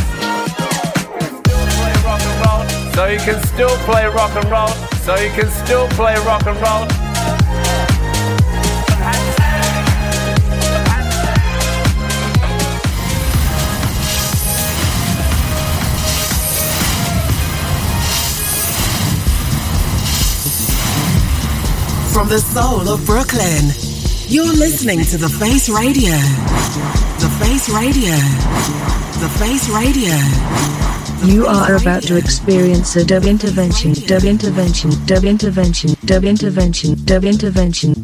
So 2.93 3.05
you 3.05 3.19
can 3.19 3.41
still 3.47 3.75
play 3.87 4.05
rock 4.07 4.35
and 4.35 4.51
roll. 4.51 4.67
So 5.05 5.15
you 5.15 5.29
can 5.29 5.49
still 5.49 5.87
play 5.89 6.15
rock 6.25 6.45
and 6.45 6.59
roll. 6.59 6.98
From 22.19 22.27
the 22.27 22.39
soul 22.39 22.89
of 22.89 23.05
Brooklyn, 23.05 23.71
you're 24.27 24.43
listening 24.43 25.05
to 25.05 25.17
The 25.17 25.29
Face 25.29 25.69
Radio. 25.69 26.11
The 27.23 27.31
Face 27.39 27.69
Radio. 27.69 28.11
The 29.23 29.29
Face 29.39 29.69
Radio. 29.69 30.59
You 31.23 31.45
are 31.47 31.75
about 31.75 32.03
to 32.03 32.17
experience 32.17 32.97
a 32.97 33.05
dub 33.05 33.23
intervention, 33.23 33.93
dub 34.05 34.25
intervention, 34.25 34.91
dub 35.05 35.23
intervention, 35.23 35.95
dub 36.03 36.25
intervention, 36.25 36.95
dub 37.05 37.23
intervention, 37.23 37.93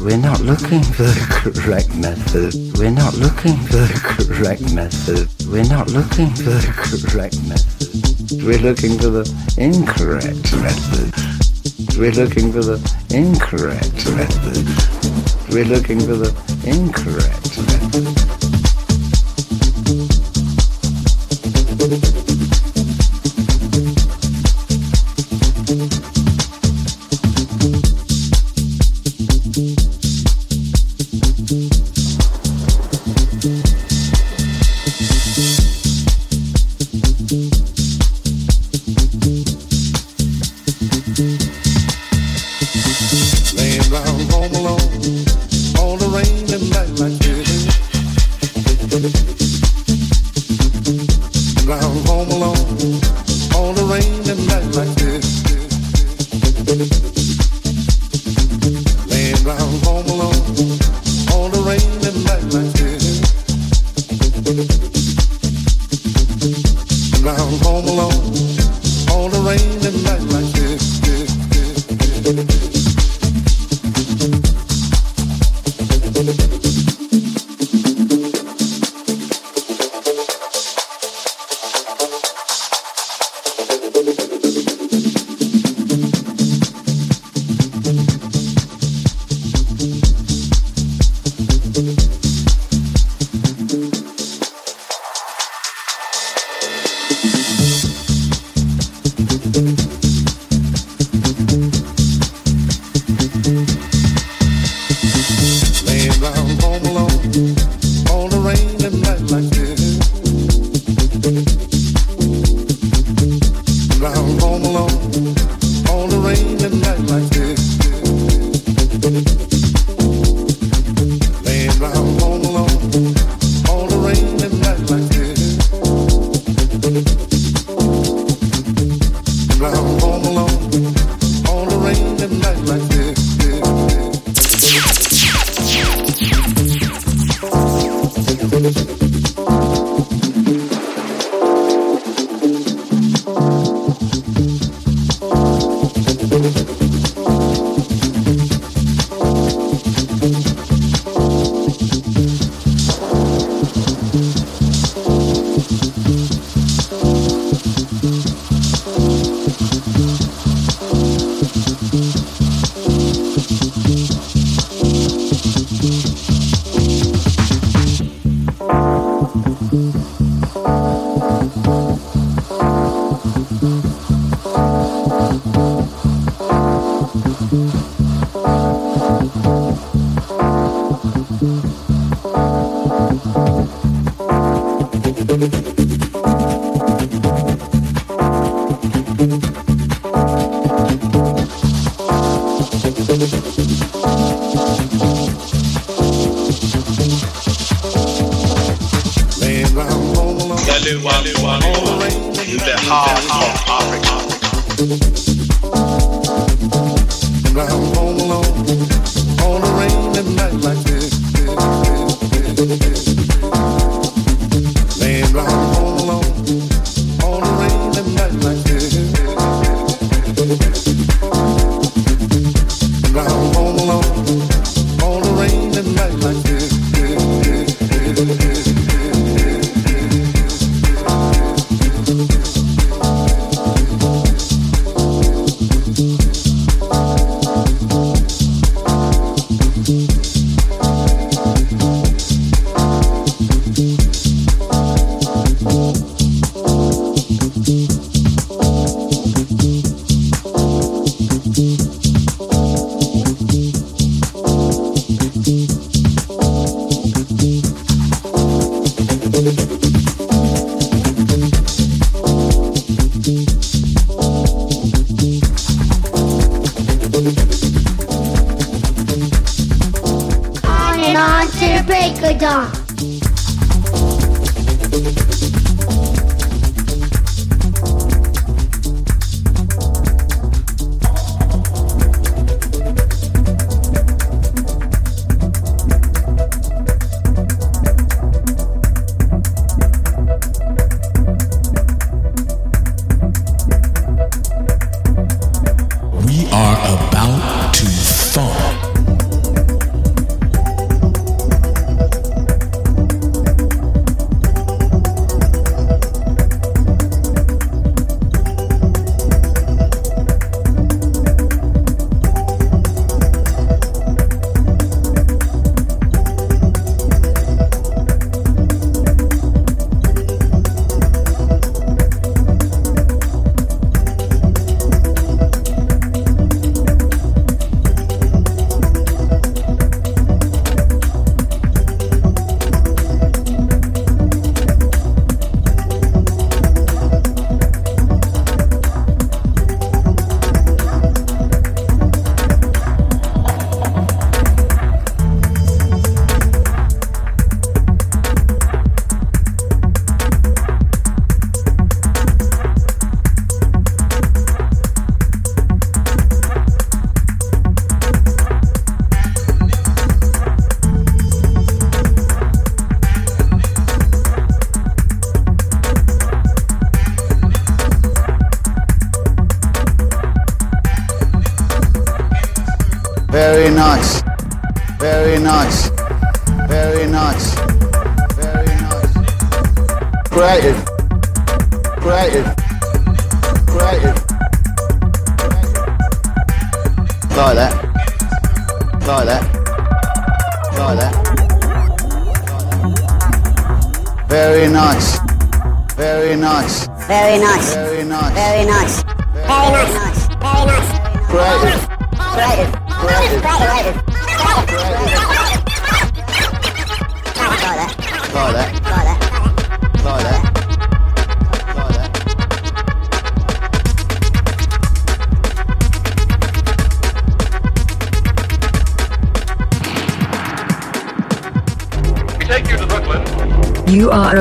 We're 0.00 0.16
not 0.16 0.40
looking 0.40 0.82
for 0.82 1.02
the 1.02 1.52
correct 1.62 1.94
method. 1.94 2.54
We're 2.78 2.90
not 2.90 3.14
looking 3.16 3.56
for 3.68 3.76
the 3.76 4.24
correct 4.26 4.72
method. 4.72 5.28
We're 5.46 5.68
not 5.68 5.90
looking 5.90 6.30
for 6.30 6.56
the 6.56 7.04
correct 7.06 7.36
method. 7.44 8.42
We're 8.42 8.58
looking 8.58 8.98
for 8.98 9.10
the 9.10 9.28
incorrect 9.58 10.56
method. 10.56 11.12
We're 11.98 12.12
looking 12.12 12.50
for 12.50 12.62
the 12.62 12.80
incorrect 13.10 14.06
method. 14.16 15.52
We're 15.52 15.66
looking 15.66 16.00
for 16.00 16.16
the 16.16 16.32
incorrect 16.64 17.58
method. 17.58 18.39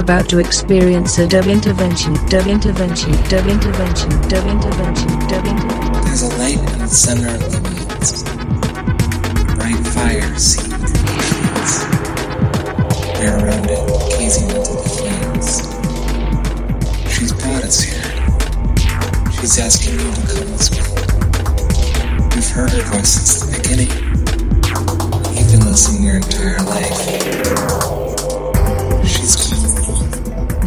About 0.09 0.27
to 0.27 0.39
experience 0.39 1.19
a 1.19 1.27
dub 1.27 1.45
intervention, 1.45 2.15
dub 2.29 2.47
intervention, 2.47 3.11
dub 3.29 3.45
intervention, 3.45 4.09
dub 4.27 4.43
intervention, 4.47 5.07
dub 5.29 5.45
intervention. 5.45 6.01
There's 6.01 6.23
a 6.23 6.29
light 6.39 6.57
in 6.57 6.79
the 6.79 6.87
center 6.87 7.27
of 7.29 7.39
the 7.51 7.61
woods. 7.69 8.23
Bright 9.53 9.77
fire 9.93 10.35
seen 10.39 10.65
through 10.65 10.97
the 10.97 11.13
trees. 11.29 11.73
We're 13.19 13.37
around 13.37 13.69
it, 13.69 13.85
gazing 14.17 14.49
into 14.49 14.73
the 14.81 14.89
flames. 14.97 15.61
She's 17.13 17.31
brought 17.31 17.63
us 17.63 17.79
here. 17.79 18.09
She's 19.33 19.59
asking 19.59 19.93
you 19.93 20.09
to 20.09 20.25
come 20.25 20.53
as 20.57 20.71
well. 20.73 20.89
You've 22.33 22.49
heard 22.49 22.71
her 22.71 22.81
voice 22.97 23.13
since 23.13 23.45
the 23.45 23.49
beginning. 23.61 23.93
You've 25.37 25.51
been 25.51 25.65
listening 25.69 26.01
your 26.01 26.15
entire 26.15 26.57
life. 26.65 26.98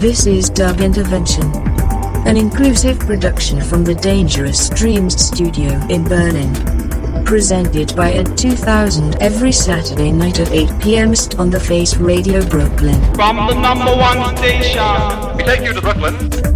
This 0.03 0.26
is 0.26 0.50
Dub 0.50 0.80
Intervention. 0.80 1.44
An 2.26 2.36
inclusive 2.36 2.98
production 2.98 3.61
from 3.61 3.84
the 3.84 3.94
Dangerous 3.94 4.68
Dreams 4.68 5.14
studio 5.14 5.70
in 5.88 6.03
Berlin. 6.03 6.53
Presented 7.24 7.94
by 7.94 8.11
Ed 8.11 8.36
2000 8.36 9.22
every 9.22 9.53
Saturday 9.53 10.11
night 10.11 10.40
at 10.40 10.50
8 10.50 10.80
p.m. 10.80 11.14
on 11.38 11.50
the 11.50 11.61
Face 11.61 11.94
Radio 11.98 12.44
Brooklyn. 12.46 13.00
From 13.14 13.36
the 13.46 13.55
number 13.55 13.94
one 13.94 14.36
station. 14.36 15.36
We 15.36 15.44
take 15.44 15.61
you 15.61 15.72
to 15.72 15.80
Brooklyn. 15.80 16.51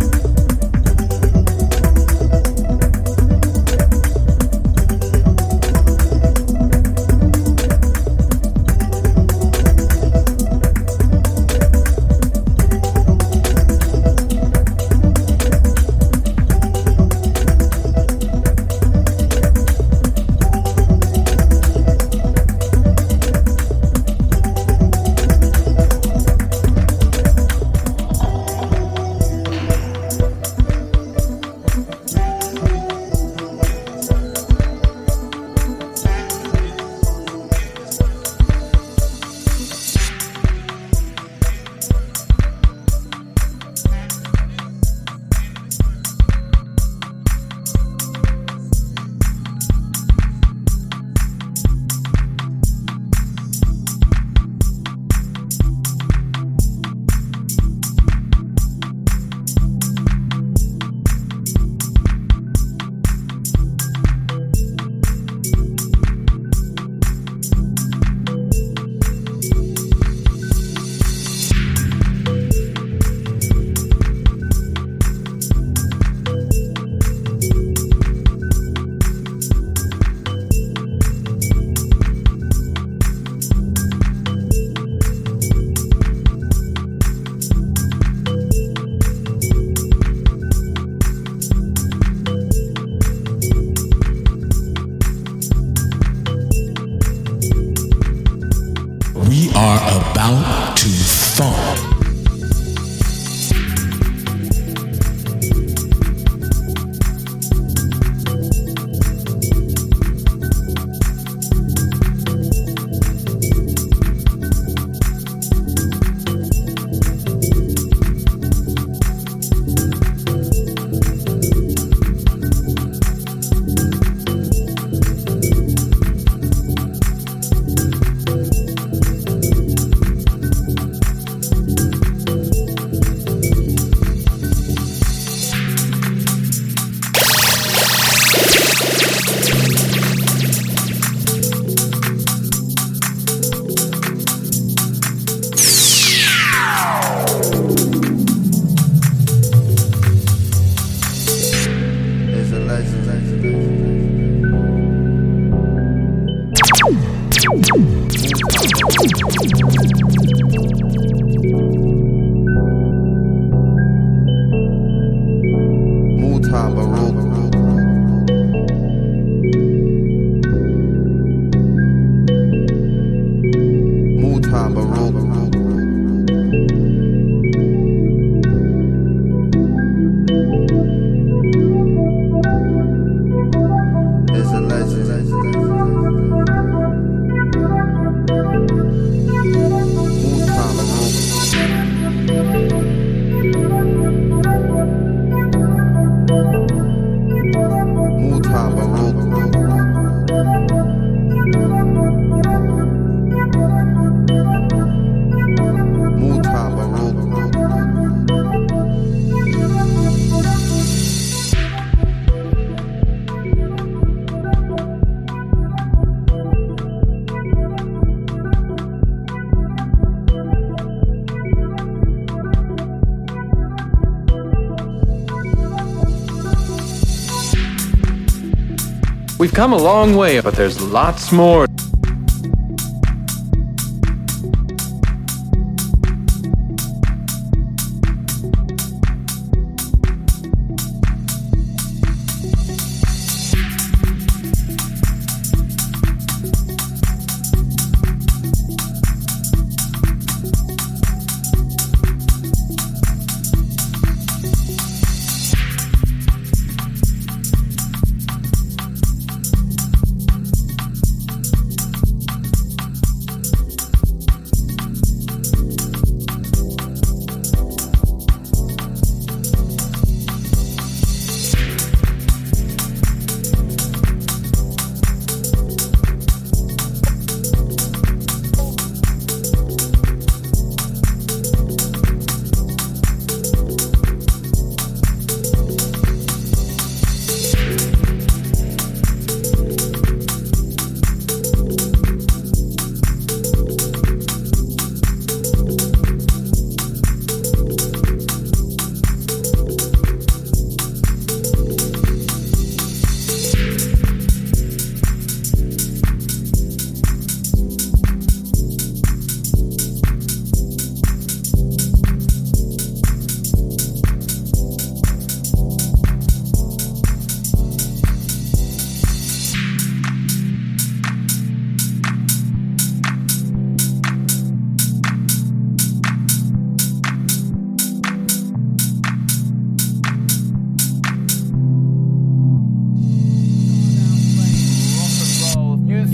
Come 229.57 229.72
a 229.72 229.76
long 229.76 230.14
way, 230.14 230.38
but 230.40 230.52
there's 230.52 230.82
lots 230.82 231.32
more. 231.32 231.66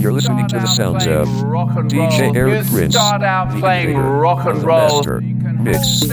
You're 0.03 0.11
listening 0.11 0.49
to 0.49 0.59
the 0.59 0.65
sounds 0.65 1.07
of 1.07 1.29
DJ 1.87 2.35
Eric 2.35 2.65
You 2.65 2.71
Prince, 2.71 2.93
start 2.93 3.23
out 3.23 3.53
the 3.53 3.59
playing 3.61 3.95
rock 3.95 4.45
and 4.45 4.61
roll. 4.61 5.01
mix. 5.01 6.09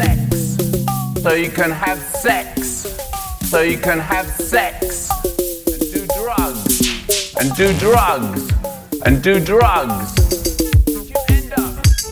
So 1.20 1.34
you 1.34 1.51
can 1.51 1.72
have 1.72 1.99
sex. 1.99 2.86
So 3.51 3.62
you 3.62 3.78
can 3.78 3.99
have 3.99 4.28
sex. 4.28 5.11
And 5.80 5.91
do 5.91 6.07
drugs. 6.07 7.32
And 7.41 7.53
do 7.57 7.74
drugs. 7.80 8.53
And 9.07 9.20
do 9.24 9.45
drugs. 9.45 10.14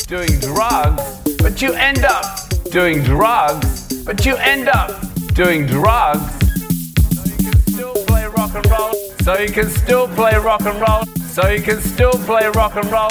Doing 0.06 0.40
drugs. 0.40 1.36
But 1.40 1.62
you 1.62 1.74
end 1.74 2.04
up 2.04 2.24
doing 2.72 3.04
drugs. 3.04 4.02
But 4.02 4.26
you 4.26 4.34
end 4.38 4.68
up 4.68 5.00
doing 5.32 5.64
drugs. 5.66 6.40
So 7.14 7.22
you 7.22 7.38
can 7.38 7.60
still 7.60 7.94
play 8.04 8.26
rock 8.26 8.52
and 8.56 8.66
roll. 8.66 8.94
So 9.22 9.38
you 9.38 9.52
can 9.52 9.70
still 9.70 10.08
play 10.08 10.36
rock 10.38 10.62
and 10.62 10.80
roll. 10.80 11.17
So 11.40 11.48
you 11.50 11.62
can 11.62 11.80
still 11.80 12.10
play 12.10 12.48
rock 12.56 12.74
and 12.74 12.84
roll. 12.90 13.08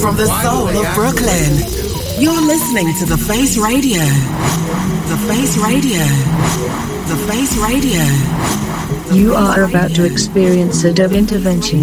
From 0.00 0.16
the 0.16 0.26
soul 0.40 0.68
of 0.68 0.94
Brooklyn, 0.94 1.52
you're 2.18 2.40
listening 2.40 2.94
to 3.00 3.04
The 3.04 3.18
Face 3.28 3.58
Radio. 3.58 4.00
The 5.10 5.18
Face 5.28 5.58
Radio. 5.58 6.00
The 7.08 7.16
Face 7.28 7.58
Radio. 7.58 8.36
You 9.14 9.34
are 9.34 9.64
about 9.64 9.94
to 9.96 10.04
experience 10.04 10.82
a 10.84 10.92
dub 10.92 11.12
intervention, 11.12 11.82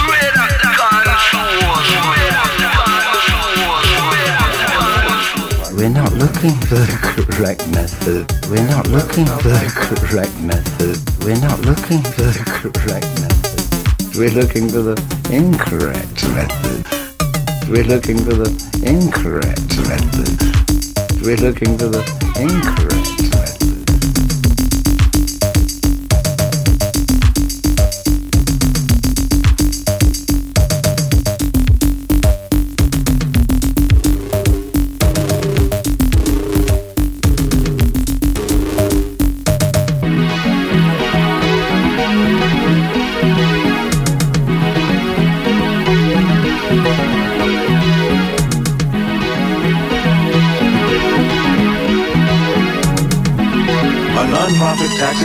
Looking 6.21 6.53
for 6.69 6.75
the 6.75 7.25
correct 7.31 7.67
method. 7.69 8.29
We're 8.47 8.67
not 8.67 8.85
looking 8.89 9.25
for 9.25 9.49
the 9.49 9.97
correct 10.05 10.37
method. 10.39 11.01
We're 11.25 11.41
not 11.41 11.59
looking 11.65 12.03
for 12.13 12.29
the 12.29 12.69
correct 12.77 13.09
method. 13.17 14.15
We're 14.15 14.29
looking 14.29 14.69
for 14.69 14.83
the 14.83 14.97
incorrect 15.33 16.21
method. 16.37 16.85
We're 17.67 17.85
looking 17.85 18.19
for 18.19 18.35
the 18.37 18.53
incorrect 18.85 19.65
method. 19.89 20.37
We're 21.25 21.41
looking 21.41 21.75
for 21.79 21.89
the 21.89 22.05
incorrect 22.37 23.21
method. 23.33 23.50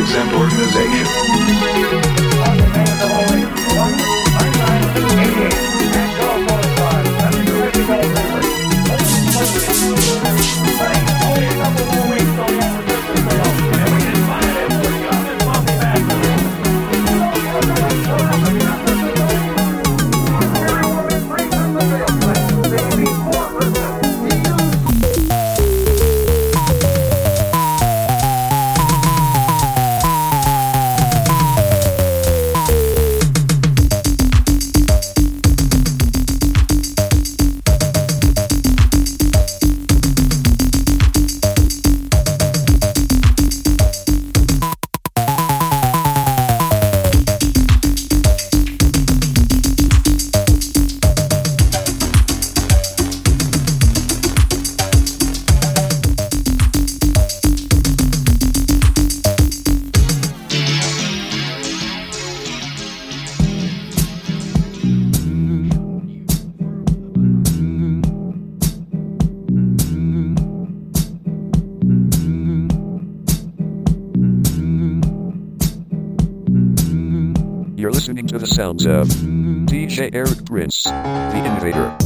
Tax-exempt 0.07 0.56
Um, 78.87 79.67
DJ 79.67 80.15
Eric 80.15 80.45
Prince, 80.45 80.85
the 80.85 81.43
innovator 81.45 82.06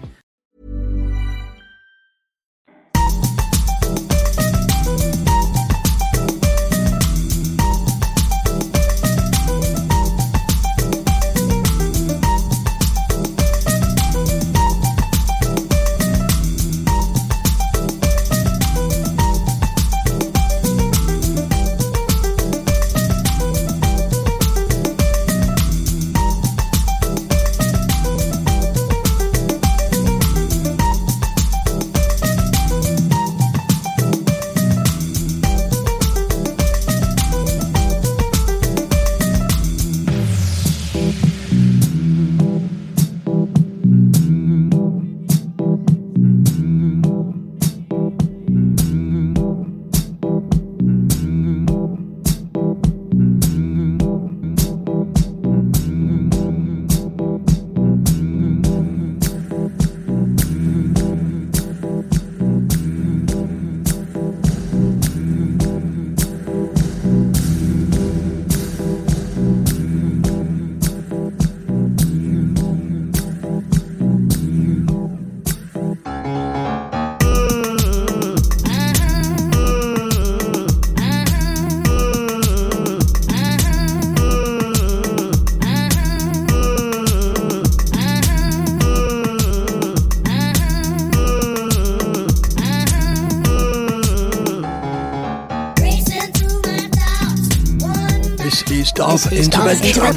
This 98.51 98.63
is 98.67 98.91
Dub 98.91 99.17
Intervention. 99.31 100.03
You 100.03 100.11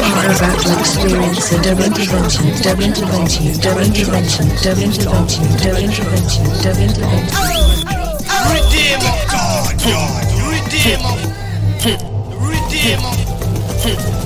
are 0.00 0.24
about 0.32 0.56
to 0.62 0.72
experience 0.80 1.52
a 1.52 1.60
dub 1.60 1.80
intervention, 1.80 2.48
dub 2.62 2.80
intervention, 2.80 3.60
dub 3.60 3.76
intervention, 3.76 4.48
dub 4.62 4.78
intervention, 4.78 5.44
dub 5.60 5.76
intervention, 5.76 6.44
dub 6.62 6.78
intervention. 6.80 7.36
Redeemer 8.48 9.04
oh 9.04 9.28
God, 9.28 9.76
God, 9.84 10.24
Redeemer, 10.48 11.16
Redeemer. 12.40 13.12
Oh. 13.84 13.96
Oh. 13.98 14.21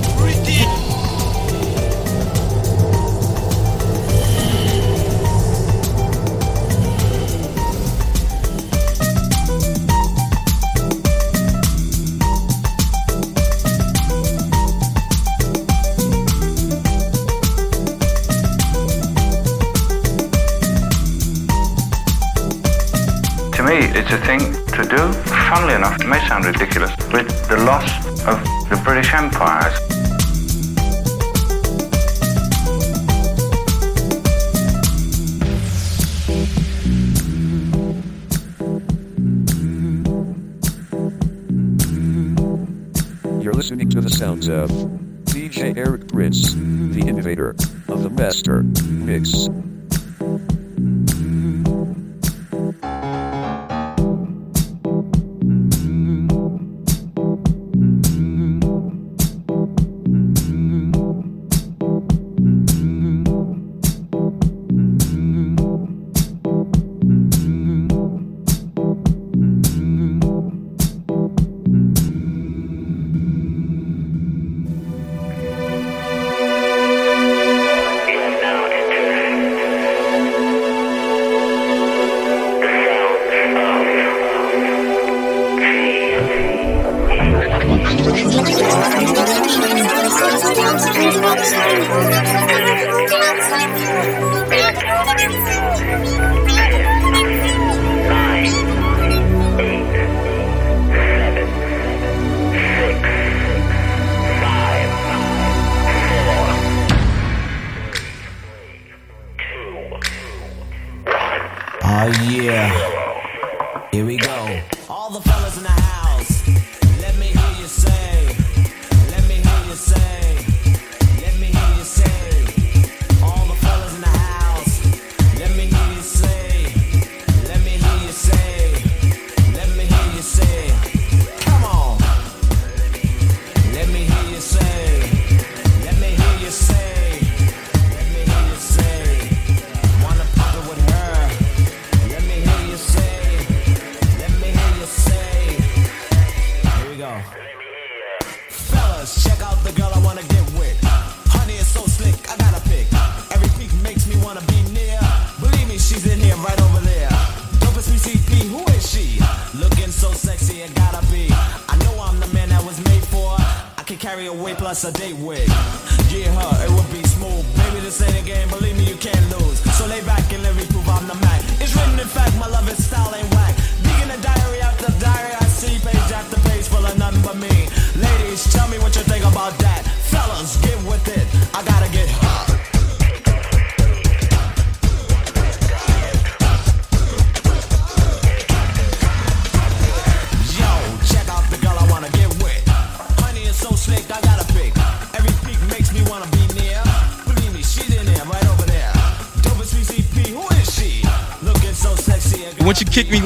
me, 23.67 23.79
it's 23.99 24.11
a 24.11 24.17
thing 24.19 24.39
to 24.39 24.83
do. 24.87 25.11
Funnily 25.49 25.73
enough, 25.73 25.99
it 25.99 26.07
may 26.07 26.19
sound 26.25 26.45
ridiculous, 26.45 26.91
with 27.11 27.27
the 27.49 27.57
loss 27.65 27.89
of 28.25 28.41
the 28.69 28.81
British 28.83 29.13
Empire. 29.13 29.71
listening 43.53 43.89
to 43.89 43.99
the 43.99 44.09
sounds 44.09 44.47
of 44.47 44.69
DJ 45.25 45.75
Eric 45.75 46.07
Prince. 46.07 46.53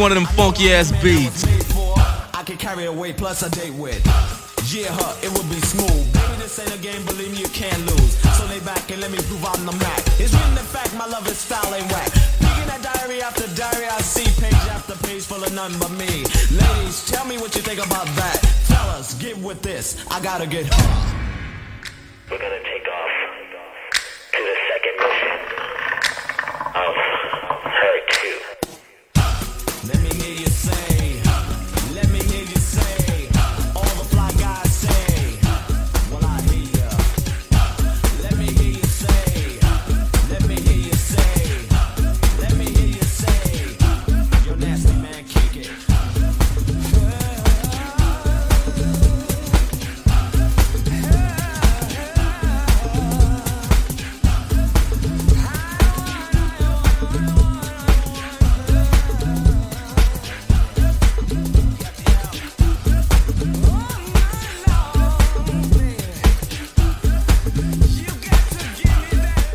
one 0.02 0.12
of 0.12 0.16
them 0.16 0.26
funky 0.34 0.74
ass 0.74 0.92
beats. 1.04 1.46
I 2.34 2.42
can 2.44 2.58
carry 2.58 2.86
away 2.86 3.14
plus 3.14 3.44
a 3.44 3.52
date 3.52 3.76
with. 3.76 4.02
Yeah, 4.74 4.90
huh, 4.90 5.14
it 5.22 5.30
would 5.30 5.46
be 5.46 5.62
smooth. 5.62 6.06
Baby, 6.10 6.42
this 6.42 6.58
ain't 6.58 6.74
a 6.74 6.82
game, 6.82 7.06
believe 7.06 7.30
me, 7.30 7.38
you 7.38 7.52
can't 7.54 7.78
lose. 7.86 8.18
So 8.34 8.48
lay 8.48 8.60
back 8.62 8.90
and 8.90 9.00
let 9.00 9.12
me 9.12 9.20
prove 9.30 9.46
I'm 9.46 9.64
the 9.64 9.78
Mac. 9.78 10.02
It's 10.18 10.34
written 10.34 10.58
in 10.58 10.66
fact, 10.74 10.98
my 10.98 11.06
love 11.06 11.28
is 11.28 11.46
foul 11.46 11.72
and 11.76 11.86
whack. 11.92 12.10
Picking 12.42 12.66
that 12.66 12.82
diary 12.82 13.22
after 13.22 13.46
diary, 13.54 13.86
I 13.86 14.02
see 14.02 14.26
page 14.42 14.66
after 14.74 14.98
page 15.06 15.22
full 15.22 15.44
of 15.44 15.54
none 15.54 15.78
but 15.78 15.92
me. 15.92 16.26
Ladies, 16.50 17.06
tell 17.06 17.26
me 17.28 17.38
what 17.38 17.54
you 17.54 17.62
think 17.62 17.78
about 17.78 18.10
that. 18.18 18.42
Fellas, 18.66 19.14
get 19.22 19.38
with 19.38 19.62
this. 19.62 20.04
I 20.10 20.20
gotta 20.20 20.48
get 20.48 20.66
home. 20.66 21.30
We're 22.32 22.42
gonna 22.42 22.64
take 22.64 22.90
off. 22.90 23.01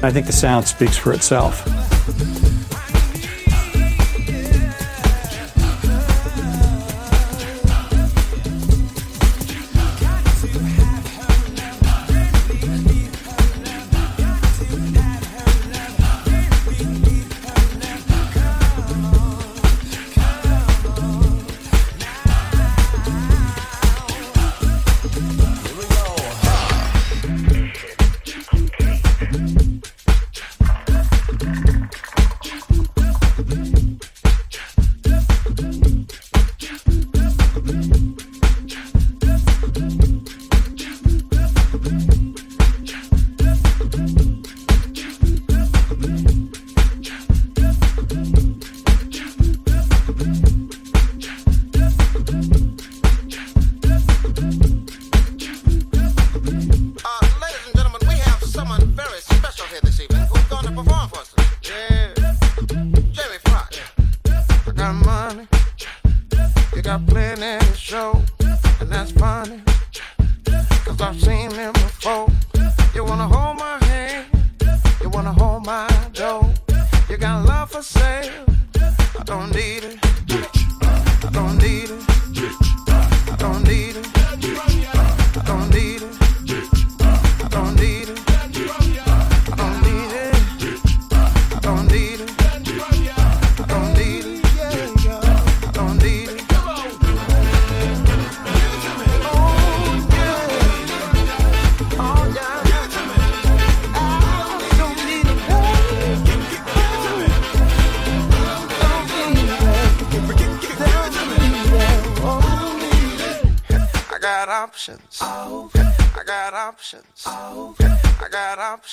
I 0.06 0.12
think 0.12 0.26
the 0.26 0.32
sound 0.32 0.68
speaks 0.68 0.96
for 0.96 1.12
itself. 1.12 1.66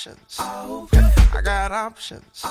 options. 0.06 0.36
I 0.38 1.40
got 1.42 1.72
options. 1.72 2.43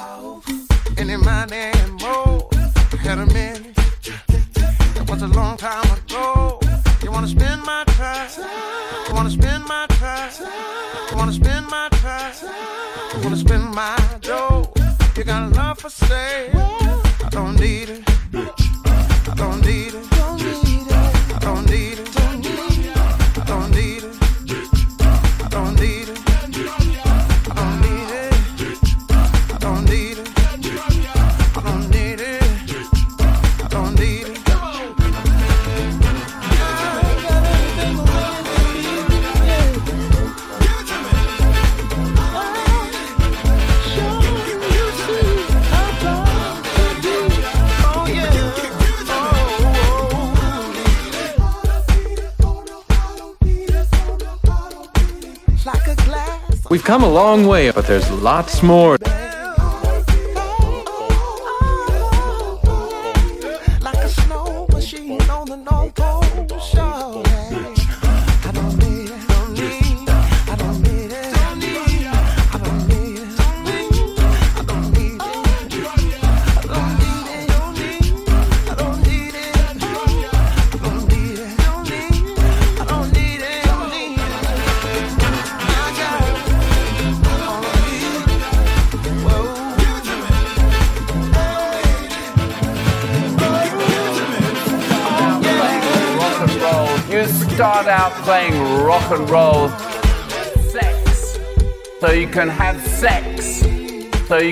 We've 56.73 56.83
come 56.83 57.03
a 57.03 57.07
long 57.07 57.45
way, 57.45 57.69
but 57.69 57.85
there's 57.85 58.09
lots 58.09 58.63
more. 58.63 58.97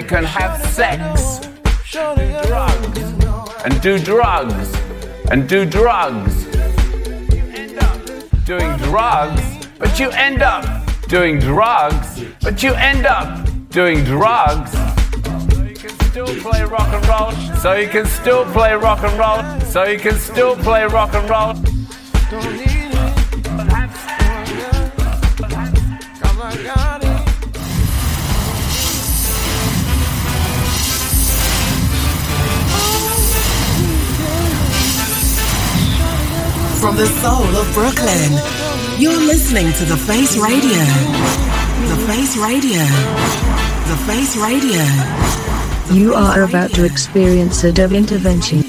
You 0.01 0.07
can 0.07 0.23
have 0.23 0.59
sex. 0.71 1.47
Drugs. 1.91 2.97
And 3.63 3.81
do 3.81 3.99
drugs. 3.99 4.73
And 5.29 5.47
do 5.47 5.63
drugs. 5.63 6.45
Doing 8.45 8.77
drugs. 8.77 9.41
But 9.77 9.99
you 9.99 10.09
end 10.11 10.41
up 10.41 10.65
doing 11.07 11.37
drugs. 11.39 12.23
But 12.41 12.63
you 12.63 12.73
end 12.73 13.05
up 13.05 13.47
doing 13.69 14.03
drugs. 14.03 14.71
So 14.71 15.63
you 15.63 15.75
can 15.75 15.99
still 16.09 16.27
play 16.41 16.63
rock 16.63 16.91
and 16.93 17.05
roll. 17.07 17.31
So 17.57 17.73
you 17.73 17.87
can 17.87 18.05
still 18.07 18.45
play 18.45 18.73
rock 18.73 19.03
and 19.03 19.19
roll. 19.19 19.61
So 19.69 19.83
you 19.83 19.99
can 19.99 20.17
still 20.17 20.55
play 20.55 20.85
rock 20.85 21.13
and 21.13 21.29
roll. 21.29 21.70
From 36.81 36.97
the 36.97 37.05
soul 37.05 37.45
of 37.45 37.73
Brooklyn, 37.75 38.31
you're 38.99 39.15
listening 39.15 39.71
to 39.73 39.85
The 39.85 39.95
Face 39.95 40.35
Radio. 40.35 40.81
The 41.87 42.07
Face 42.07 42.35
Radio. 42.35 42.81
The 43.85 43.97
Face 44.07 44.35
Radio. 44.35 44.81
You 45.95 46.15
are 46.15 46.41
about 46.41 46.71
to 46.71 46.83
experience 46.83 47.63
a 47.63 47.71
dub 47.71 47.91
intervention, 47.91 48.60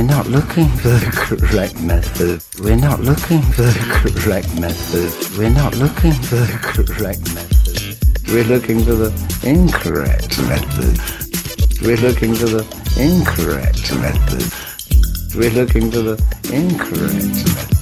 We're 0.00 0.06
not 0.06 0.28
looking 0.28 0.66
for 0.66 0.88
the 0.88 1.46
correct 1.50 1.82
method. 1.82 2.42
We're 2.58 2.74
not 2.74 3.00
looking 3.00 3.42
for 3.42 3.64
the 3.64 4.18
correct 4.18 4.58
method. 4.58 5.38
We're 5.38 5.50
not 5.50 5.76
looking 5.76 6.14
for 6.14 6.36
the 6.36 6.84
correct 6.88 7.34
method. 7.34 7.98
We're 8.32 8.44
looking 8.44 8.80
for 8.80 8.94
the 8.94 9.12
incorrect 9.44 10.40
method. 10.48 10.96
We're 11.82 11.98
looking 11.98 12.34
for 12.34 12.46
the 12.46 12.64
incorrect 12.96 13.94
method. 14.00 15.36
We're 15.36 15.50
looking 15.50 15.90
for 15.90 16.00
the 16.00 16.16
incorrect 16.50 17.44
method. 17.44 17.79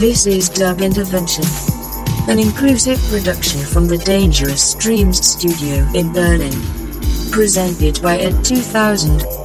This 0.00 0.24
is 0.26 0.48
Dub 0.48 0.80
Intervention. 0.80 1.44
An 2.26 2.38
inclusive 2.38 2.98
production 3.10 3.60
from 3.60 3.86
the 3.86 3.98
Dangerous 3.98 4.72
Dreams 4.76 5.22
studio 5.22 5.86
in 5.92 6.10
Berlin. 6.10 6.58
Presented 7.30 8.00
by 8.00 8.16
Ed 8.16 8.42
2000. 8.42 9.39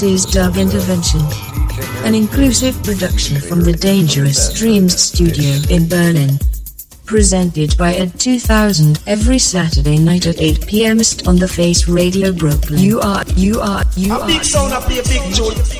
This 0.00 0.24
is 0.24 0.32
Dub 0.32 0.56
Intervention. 0.56 1.20
An 2.06 2.14
inclusive 2.14 2.74
production 2.82 3.38
from 3.38 3.60
the 3.60 3.74
Dangerous 3.74 4.50
Dreams 4.54 4.98
studio 4.98 5.60
in 5.68 5.90
Berlin. 5.90 6.38
Presented 7.04 7.76
by 7.76 7.92
Ed 7.92 8.18
2000 8.18 9.02
every 9.06 9.38
Saturday 9.38 9.98
night 9.98 10.26
at 10.26 10.40
8 10.40 10.66
p.m. 10.66 11.00
on 11.26 11.36
the 11.36 11.46
Face 11.46 11.86
Radio 11.86 12.32
Brooklyn. 12.32 12.80
You 12.80 12.98
are, 13.00 13.24
you 13.36 13.60
are, 13.60 13.84
you 13.94 14.14
A 14.14 14.20
are. 14.20 14.26
big 14.26 14.42
sound 14.42 14.72
up 14.72 14.88
big. 14.88 15.04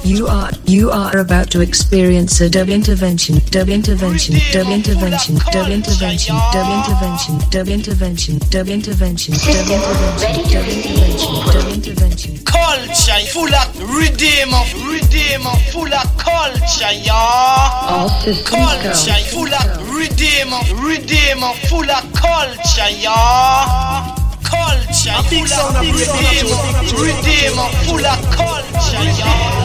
You 0.04 0.26
are, 0.26 0.50
you 0.66 0.90
are 0.90 1.16
about 1.16 1.50
to 1.52 1.62
experience 1.62 2.42
a 2.42 2.50
dub 2.50 2.68
intervention, 2.68 3.36
dub 3.46 3.70
intervention, 3.70 4.36
dub 4.52 4.68
intervention, 4.68 5.38
dub 5.50 5.70
intervention, 5.70 6.36
dub 6.52 6.68
intervention, 6.68 6.68
dub 6.68 6.68
intervention, 6.68 7.38
dub 7.48 7.68
intervention, 7.68 8.38
dub 8.50 8.68
intervention, 8.68 9.34
dub 9.40 9.56
intervention, 10.28 10.99
intervention. 11.90 12.38
Culture 12.44 13.20
full 13.32 13.54
of 13.54 13.68
redeem 13.94 14.54
of 14.54 14.68
redeem 14.86 15.46
of 15.46 15.60
full 15.72 15.92
of 15.92 16.06
culture, 16.18 16.92
y'all. 17.02 18.08
Culture 18.44 19.20
full 19.30 19.52
of 19.52 19.90
redeem 19.90 20.52
of 20.52 20.70
redeem 20.82 21.42
of 21.42 21.58
full 21.68 21.90
of 21.90 22.12
culture, 22.12 22.90
y'all. 23.02 24.16
Culture, 24.42 25.14
full 25.30 25.52
of 25.52 25.78
redeem, 25.78 26.48
redeemer, 26.98 27.68
full 27.86 28.04
of 28.04 28.20
culture, 28.34 29.04
y'all. 29.18 29.59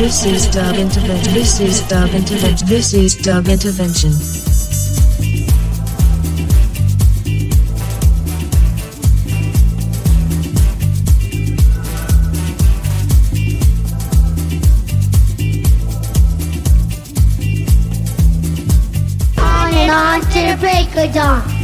This 0.00 0.24
is 0.24 0.46
Dub 0.46 0.76
Intervention. 0.76 1.34
This 1.34 1.60
is 1.60 1.86
Dub 1.86 2.08
Intervention. 2.14 2.66
This 2.66 2.94
is 2.94 3.14
Dub 3.16 3.48
Intervention. 3.48 4.12
On 19.36 19.74
and 19.74 19.90
on 19.90 20.20
to 20.32 20.56
break 20.58 20.96
of 20.96 21.12
dawn. 21.12 21.59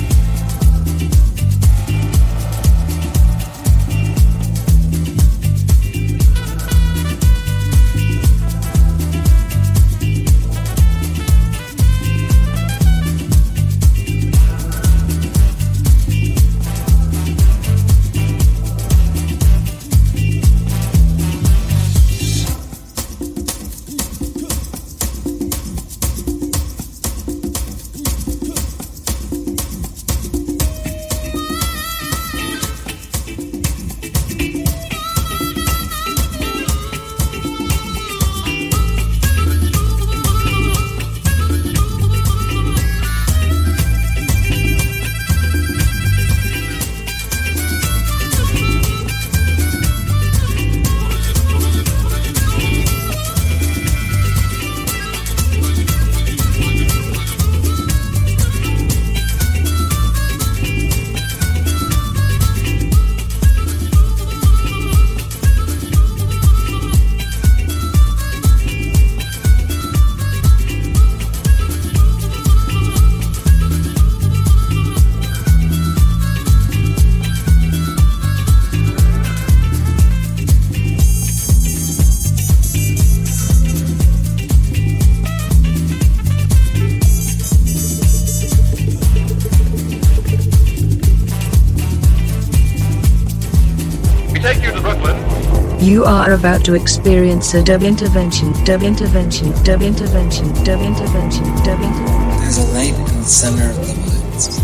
Are 96.07 96.35
about 96.35 96.65
to 96.65 96.75
experience 96.75 97.53
a 97.55 97.63
dub 97.65 97.83
intervention, 97.83 98.53
dub 98.65 98.85
intervention, 98.85 99.51
dub 99.65 99.83
intervention, 99.83 100.47
dub 100.63 100.81
intervention, 100.81 101.43
dub 101.65 101.83
intervention. 101.83 102.39
There's 102.39 102.59
a 102.59 102.73
light 102.73 102.95
in 102.95 103.19
the 103.19 103.25
center 103.25 103.71
of 103.71 103.77
the 103.77 103.93
woods. 104.07 104.61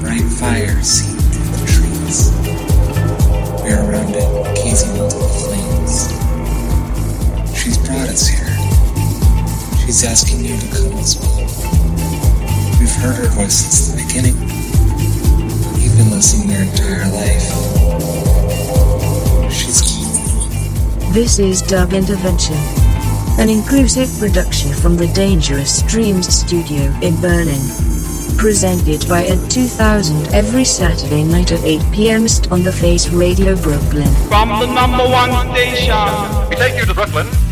Bright 0.00 0.24
fire 0.24 0.82
seen 0.82 1.18
through 1.18 1.52
the 1.52 1.66
trees. 1.68 2.32
We're 3.62 3.76
around 3.76 4.14
it, 4.16 4.56
gazing 4.56 4.96
into 4.96 5.16
the 5.16 5.28
flames. 5.44 6.08
She's 7.54 7.76
brought 7.76 8.08
us 8.08 8.26
here. 8.26 8.56
She's 9.84 10.02
asking 10.02 10.46
you 10.46 10.56
to 10.56 10.66
come 10.68 10.98
as 10.98 11.20
well. 11.20 11.36
We've 12.80 12.96
heard 13.04 13.16
her 13.16 13.28
voice 13.36 13.52
since 13.52 13.92
the 13.92 13.96
beginning. 14.02 14.36
You've 15.78 15.96
been 15.98 16.10
listening 16.10 16.48
your 16.48 16.62
entire 16.62 17.12
life. 17.12 17.75
This 21.16 21.38
is 21.38 21.62
Dub 21.62 21.94
Intervention, 21.94 22.58
an 23.38 23.48
inclusive 23.48 24.10
production 24.18 24.70
from 24.74 24.98
the 24.98 25.06
Dangerous 25.14 25.80
Dreams 25.80 26.28
studio 26.28 26.92
in 27.00 27.18
Berlin. 27.22 27.62
Presented 28.36 29.08
by 29.08 29.24
Ed 29.24 29.50
2000 29.50 30.34
every 30.34 30.66
Saturday 30.66 31.24
night 31.24 31.52
at 31.52 31.64
8 31.64 31.80
p.m. 31.90 32.26
on 32.50 32.62
the 32.62 32.70
Face 32.70 33.08
Radio 33.08 33.56
Brooklyn. 33.56 34.12
From 34.28 34.60
the 34.60 34.66
number 34.66 35.08
one 35.08 35.54
station. 35.54 36.50
We 36.50 36.56
take 36.56 36.78
you 36.78 36.84
to 36.84 36.92
Brooklyn. 36.92 37.45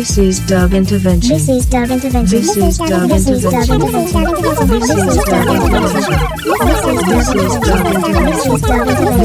This 0.00 0.16
is 0.16 0.40
Dub 0.46 0.72
Intervention. 0.72 1.28
This 1.28 1.46
is 1.50 1.66
Dub 1.66 1.90
Intervention. 1.90 2.38
This 2.40 2.56
is 2.56 2.78
Dub 2.78 3.10
Intervention. 3.10 3.60
This 3.60 4.88
is 4.88 5.16
Dub 5.28 5.44
Intervention. 5.44 6.16
This 6.40 7.36
is 7.44 8.62
Dub 8.64 8.88
Intervention. 8.88 9.20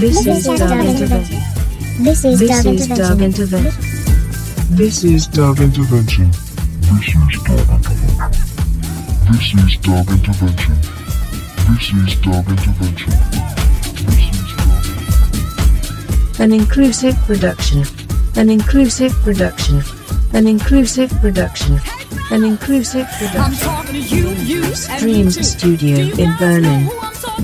This 0.00 0.26
is 0.26 0.42
Dub 0.42 0.80
Intervention. 0.90 1.38
This 2.02 2.24
is 2.26 2.34
Dub 2.34 2.34
Intervention. 2.34 2.34
This 2.34 2.34
is 2.34 2.48
Dub 2.48 3.20
Intervention. 3.30 3.70
This 4.74 5.04
is 5.04 5.26
Dub 5.28 5.60
Intervention. 5.60 6.30
This 9.30 9.54
is 9.54 9.76
Dub 9.78 10.08
Intervention. 10.10 10.76
This 11.70 11.86
is 11.94 12.16
Dub 12.16 12.48
Intervention. 12.48 13.12
An 16.40 16.52
inclusive 16.52 17.14
production. 17.18 17.84
An 18.34 18.48
inclusive 18.48 19.12
production. 19.22 19.82
An 20.32 20.46
inclusive 20.46 21.10
production. 21.20 21.78
An 22.30 22.44
inclusive 22.44 23.06
production. 23.18 24.74
Streams 24.74 25.48
Studio 25.48 25.98
in 26.16 26.34
Berlin. 26.38 26.88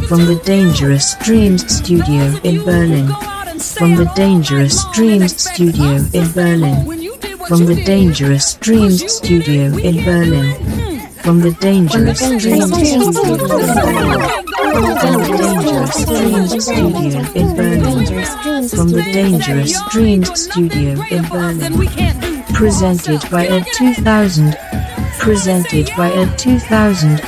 From 0.09 0.25
the 0.25 0.41
Dangerous 0.45 1.15
Dreams 1.17 1.67
Studio 1.69 2.41
in 2.43 2.65
Berlin. 2.65 3.09
From 3.77 3.97
the 3.97 4.11
Dangerous 4.17 4.83
Dreams 4.95 5.37
Studio 5.37 5.97
in 6.15 6.33
Berlin. 6.33 7.11
From 7.47 7.67
the 7.67 7.83
Dangerous 7.85 8.55
Dreams 8.55 9.13
Studio 9.13 9.77
in 9.77 10.05
Berlin. 10.05 11.01
From 11.23 11.41
the 11.41 11.53
Dangerous 11.61 12.21
Dreams 12.21 12.73
Studio 12.73 13.09
in 13.13 13.75
Berlin. 13.75 14.48
Dangerous 14.79 16.05
Dreams 16.05 16.65
Studio 16.65 17.21
in 17.35 17.57
Berlin. 17.57 18.69
From 18.69 18.89
the 18.91 19.03
Dangerous 19.13 19.83
Dreams 19.91 20.41
Studio 20.41 21.03
in 21.11 21.29
Berlin. 21.29 22.45
Presented 22.55 23.29
by 23.29 23.47
Ed 23.49 23.67
2000. 23.75 24.57
Presented 25.19 25.91
by 25.97 26.13
Ed 26.13 26.39
2000. 26.39 27.21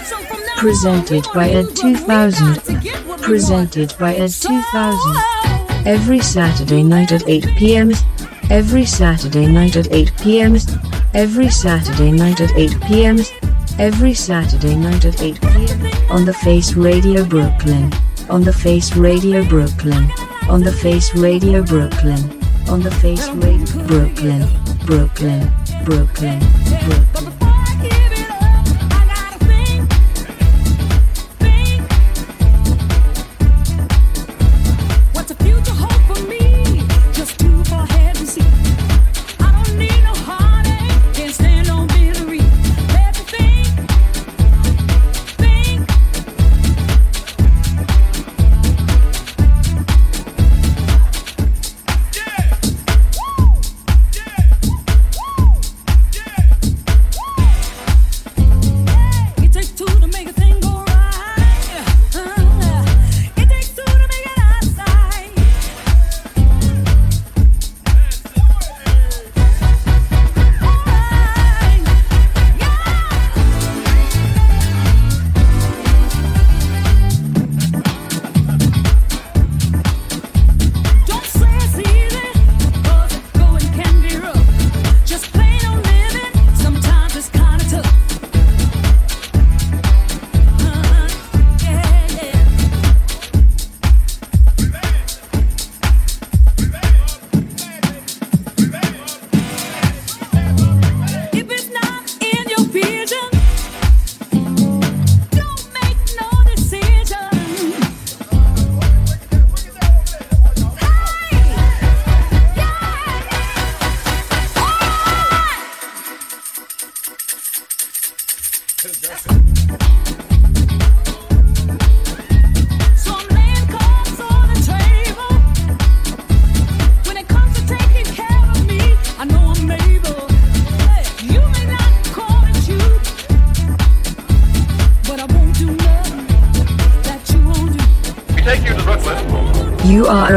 Presented 0.59 1.27
by 1.35 1.51
Ed 1.51 1.75
2000. 1.75 2.61
Presented 3.21 3.95
by 3.99 4.15
Ed 4.15 4.31
2000. 4.31 5.17
Every 5.87 6.21
Saturday 6.21 6.85
night 6.85 7.11
at 7.11 7.29
8 7.29 7.47
p.m. 7.57 7.91
Every 8.49 8.85
Saturday 8.85 9.47
night 9.47 9.75
at 9.75 9.93
8 9.93 10.13
p.m. 10.23 10.57
Every 11.15 11.49
Saturday 11.49 12.13
night 12.13 12.41
at 12.41 12.53
8 12.53 12.81
p.m. 12.83 13.19
Every 13.77 14.15
Saturday 14.15 14.77
night 14.77 15.05
at 15.05 15.21
8 15.21 15.41
p.m 15.41 15.80
on 16.11 16.25
the 16.25 16.35
Face 16.35 16.75
Radio 16.75 17.25
Brooklyn, 17.25 17.93
on 18.29 18.43
the 18.43 18.53
Face 18.53 18.97
Radio 18.97 19.45
Brooklyn, 19.45 20.11
on 20.49 20.61
the 20.61 20.73
Face 20.73 21.15
Radio 21.15 21.63
Brooklyn, 21.63 22.19
on 22.69 22.81
the 22.81 22.91
Face 22.91 23.29
Radio 23.29 23.87
Brooklyn, 23.87 24.43
Brooklyn, 24.85 25.53
Brooklyn, 25.85 26.41
Brooklyn. 26.85 27.10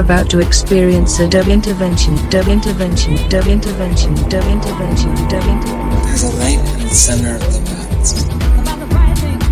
about 0.03 0.29
to 0.29 0.39
experience 0.39 1.19
a 1.19 1.27
dub 1.29 1.47
intervention, 1.47 2.15
dub 2.29 2.49
intervention, 2.49 3.15
dub 3.29 3.47
intervention, 3.47 4.13
dub 4.27 4.43
intervention, 4.47 5.15
dub 5.29 5.43
intervention. 5.47 6.03
There's 6.03 6.23
a 6.23 6.35
light 6.35 6.59
in 6.73 6.79
the 6.81 6.89
center 6.89 7.35
of 7.35 7.41
the 7.41 7.59
woods. 7.71 8.25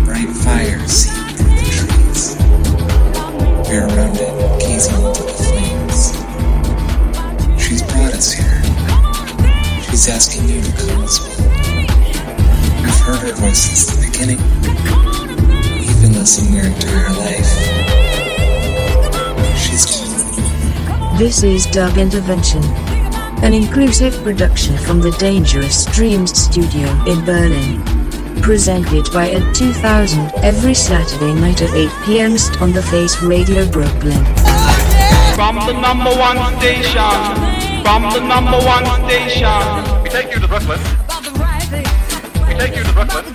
Bright 0.04 0.28
fire 0.28 0.86
seeped 0.86 1.38
through 1.38 1.56
the 1.56 1.64
trees. 1.72 2.36
We're 3.66 3.86
around 3.88 4.16
it, 4.20 4.60
gazing 4.60 5.00
into 5.00 5.22
the 5.22 5.32
flames. 5.40 6.12
She's 7.62 7.82
brought 7.82 8.12
us 8.12 8.32
here. 8.32 8.60
She's 9.88 10.06
asking 10.10 10.48
you 10.50 10.60
to 10.60 10.72
come 10.72 11.02
as 11.02 11.18
well. 11.18 11.48
We've 12.82 13.00
heard 13.00 13.20
her 13.24 13.32
voice 13.40 13.58
since 13.58 13.86
the 13.86 13.96
beginning. 14.04 14.40
We've 15.80 16.00
been 16.02 16.12
listening 16.12 16.52
your 16.52 16.66
entire 16.66 17.08
life. 17.14 17.21
This 21.22 21.44
is 21.44 21.66
Dub 21.66 21.98
Intervention, 21.98 22.64
an 23.44 23.54
inclusive 23.54 24.12
production 24.24 24.76
from 24.76 25.00
the 25.00 25.12
Dangerous 25.20 25.84
Dreams 25.84 26.36
studio 26.36 26.88
in 27.06 27.24
Berlin. 27.24 27.80
Presented 28.42 29.06
by 29.12 29.30
Ed 29.30 29.54
2000 29.54 30.32
every 30.42 30.74
Saturday 30.74 31.32
night 31.32 31.62
at 31.62 31.70
8 31.72 31.88
pm 32.04 32.32
on 32.60 32.72
the 32.72 32.82
Face 32.82 33.22
Radio 33.22 33.64
Brooklyn. 33.70 34.24
From 35.36 35.54
the 35.64 35.78
number 35.80 36.10
one 36.10 36.58
station, 36.58 37.14
from 37.84 38.02
the 38.10 38.18
number 38.26 38.58
one 38.66 38.84
station, 39.06 40.02
we 40.02 40.10
take 40.10 40.34
you 40.34 40.40
to 40.40 40.48
Brooklyn. 40.48 40.80
We 42.48 42.54
take 42.54 42.74
you 42.74 42.82
to 42.82 42.92
Brooklyn. 42.92 43.31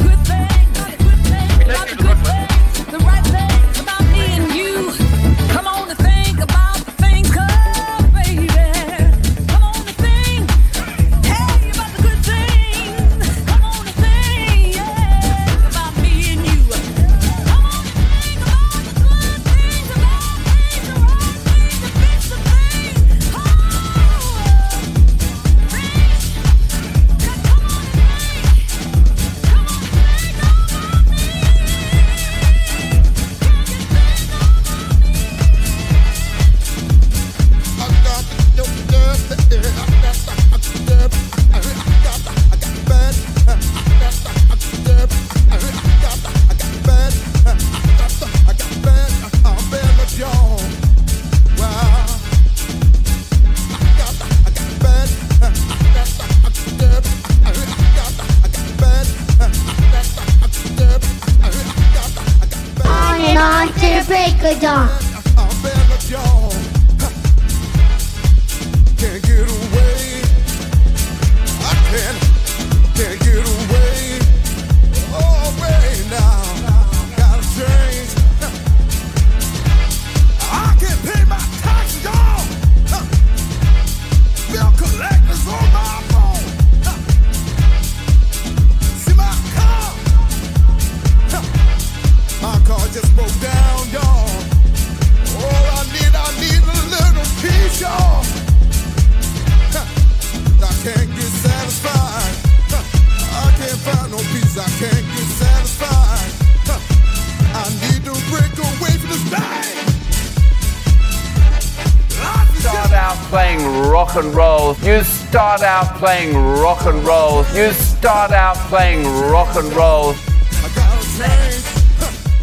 Playing 115.97 116.35
rock 116.35 116.85
and 116.85 117.03
roll. 117.03 117.43
You 117.55 117.71
start 117.71 118.31
out 118.31 118.55
playing 118.69 119.03
rock 119.31 119.55
and 119.55 119.71
roll. 119.73 120.13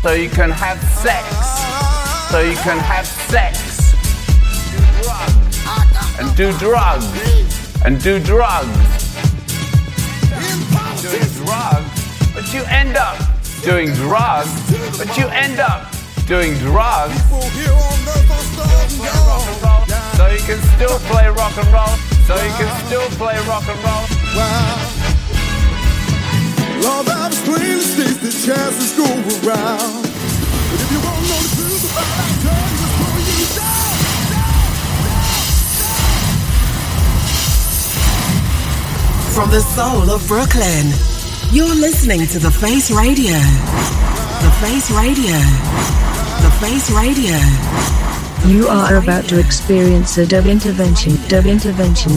So 0.03 0.13
you 0.13 0.29
can 0.29 0.51
have 0.51 0.79
sex. 0.83 1.25
So 2.31 2.41
you 2.41 2.57
can 2.57 2.79
have 2.79 3.07
sex. 3.07 3.95
And 6.19 6.37
do 6.37 6.53
drugs. 6.59 7.07
And 7.85 8.03
do 8.03 8.19
drugs. 8.19 8.75
Doing 11.01 11.29
drugs. 11.45 12.35
But 12.35 12.53
you 12.53 12.65
end 12.65 12.97
up 12.97 13.17
doing 13.63 13.93
drugs. 13.93 14.51
But 14.99 15.17
you 15.17 15.29
end 15.29 15.61
up 15.61 15.93
doing 16.27 16.55
drugs. 16.59 17.15
So 20.17 20.27
you 20.27 20.41
can 20.41 20.61
still 20.75 20.99
play 21.11 21.29
rock 21.29 21.57
and 21.57 21.69
roll. 21.73 22.04
So 22.27 22.35
you 22.37 22.53
can 22.57 22.87
still 22.87 23.09
play 23.21 23.37
rock 23.47 23.69
and 23.69 23.79
roll. 23.85 24.07
Love 26.81 27.09
out 27.09 27.33
of 27.33 27.45
plain 27.45 27.81
states 27.81 28.17
the 28.17 28.33
chances 28.33 28.97
go 28.97 29.05
around. 29.05 30.05
But 30.05 30.81
if 30.81 30.89
you 30.91 31.01
want 31.05 31.21
to 31.21 31.29
know 31.29 31.41
the 31.45 31.53
truth 31.53 31.85
about 31.93 32.09
our 32.17 32.33
time, 32.41 32.73
just 32.81 32.95
pull 32.97 33.21
you 33.29 33.45
down. 33.61 33.93
From 39.35 39.51
the 39.51 39.61
soul 39.61 40.11
of 40.11 40.27
Brooklyn, 40.27 40.93
you're 41.53 41.77
listening 41.77 42.27
to 42.29 42.39
The 42.39 42.51
Face 42.51 42.91
Radio. 42.91 43.37
The 44.41 44.53
Face 44.65 44.91
Radio. 44.91 45.37
The 46.41 46.51
Face 46.59 46.91
Radio. 46.91 47.37
You 48.47 48.69
are 48.69 48.97
about 48.97 49.25
to 49.31 49.41
experience 49.41 50.19
a 50.19 50.27
dub 50.27 50.45
intervention, 50.45 51.17
dub 51.29 51.47
intervention, 51.47 52.13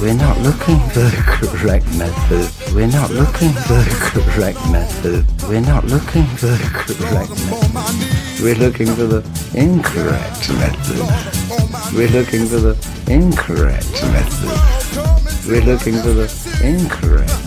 We're 0.00 0.14
not 0.14 0.38
looking 0.38 0.80
for 0.88 1.00
the 1.00 1.58
correct 1.60 1.84
method. 1.98 2.74
We're 2.74 2.86
not 2.86 3.10
looking 3.10 3.52
for 3.52 3.74
the 3.74 4.24
correct 4.32 4.58
method. 4.70 5.26
We're 5.46 5.60
not 5.60 5.84
looking 5.84 6.24
for 6.24 6.46
the 6.46 6.94
correct 6.96 7.30
method. 7.44 8.42
We're 8.42 8.54
looking 8.54 8.86
for 8.86 9.04
the 9.04 9.22
incorrect 9.52 10.48
method. 10.56 11.94
We're 11.94 12.08
looking 12.08 12.46
for 12.46 12.60
the 12.60 12.74
incorrect 13.08 13.92
method. 14.08 15.46
We're 15.46 15.66
looking 15.66 16.00
for 16.00 16.14
the 16.14 16.28
incorrect 16.64 17.39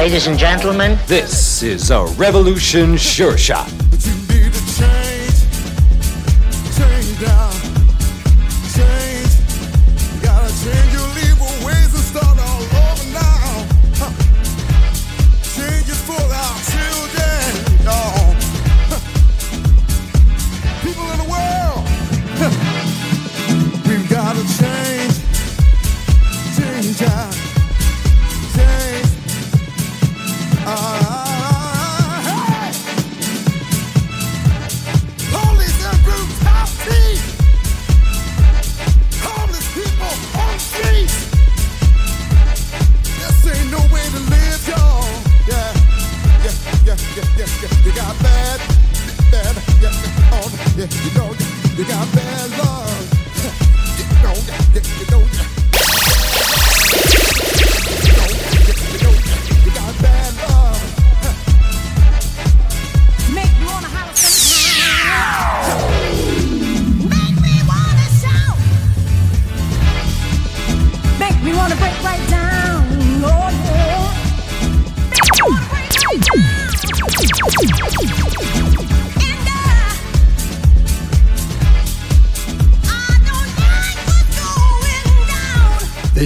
Ladies 0.00 0.26
and 0.28 0.38
gentlemen, 0.38 0.98
This 1.06 1.62
is 1.62 1.90
a 1.90 2.06
revolution 2.16 2.96
sure 2.96 3.36
shot. 3.36 3.79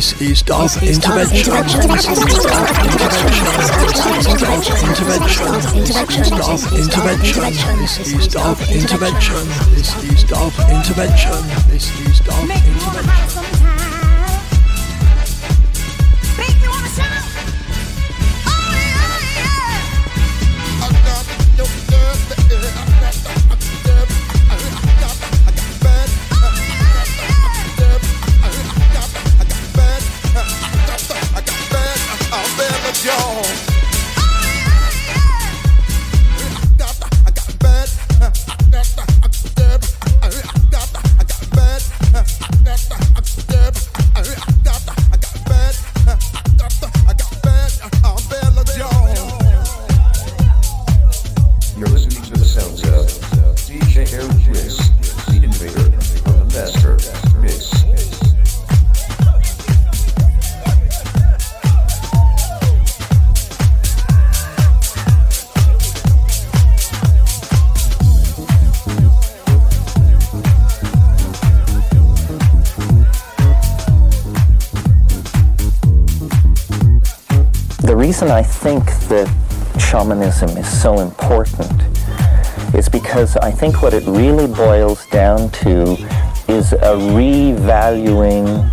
This 0.05 0.20
is 0.20 0.43
Dub 0.43 0.70
Intervention. 0.82 1.55
Intervention. 1.55 1.89
This 7.78 8.12
is 8.12 8.28
Dub 8.28 8.60
Intervention. 8.68 9.48
This 9.70 9.97
is 10.05 10.24
Dub 10.24 10.52
Intervention. 10.68 11.40
This 11.70 11.89
is 12.05 12.20
Dub 12.20 12.47
Make 12.47 12.66
me 12.66 12.72
wanna 12.85 13.01
Intervention. 13.01 13.64
A 86.75 86.97
revaluing 86.97 88.71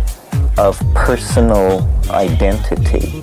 of 0.58 0.80
personal 0.94 1.88
identity. 2.10 3.22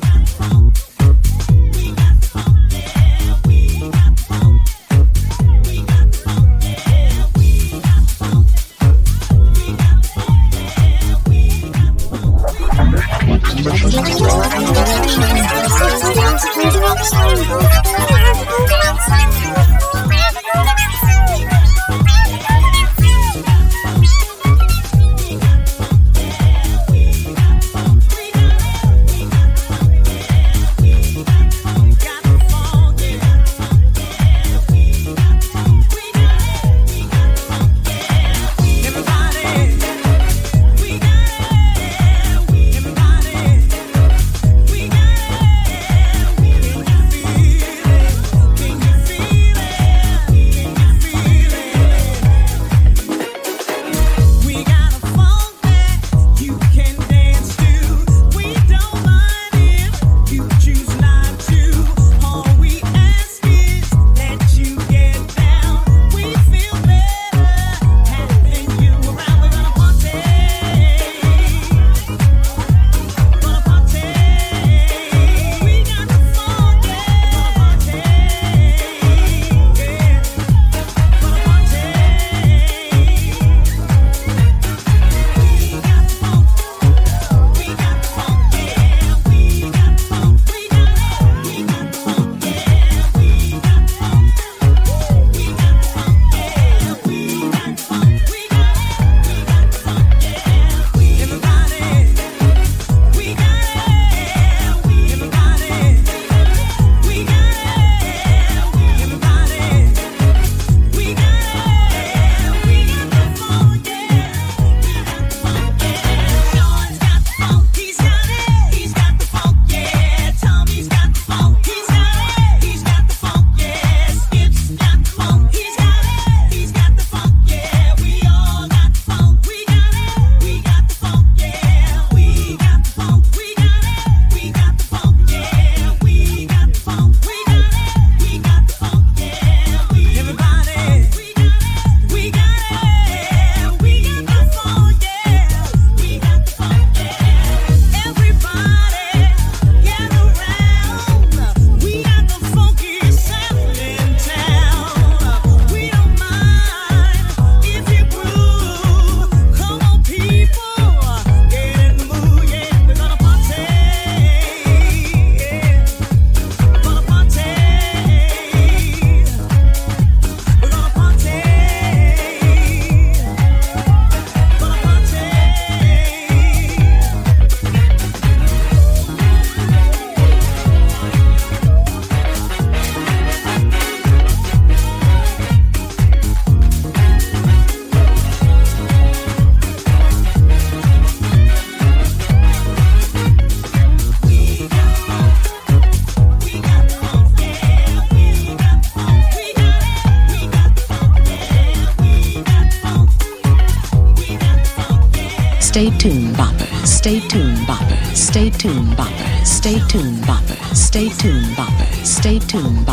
tuned, 212.50 212.84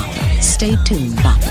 Stay 0.43 0.77
tuned, 0.85 1.16
Bob. 1.23 1.45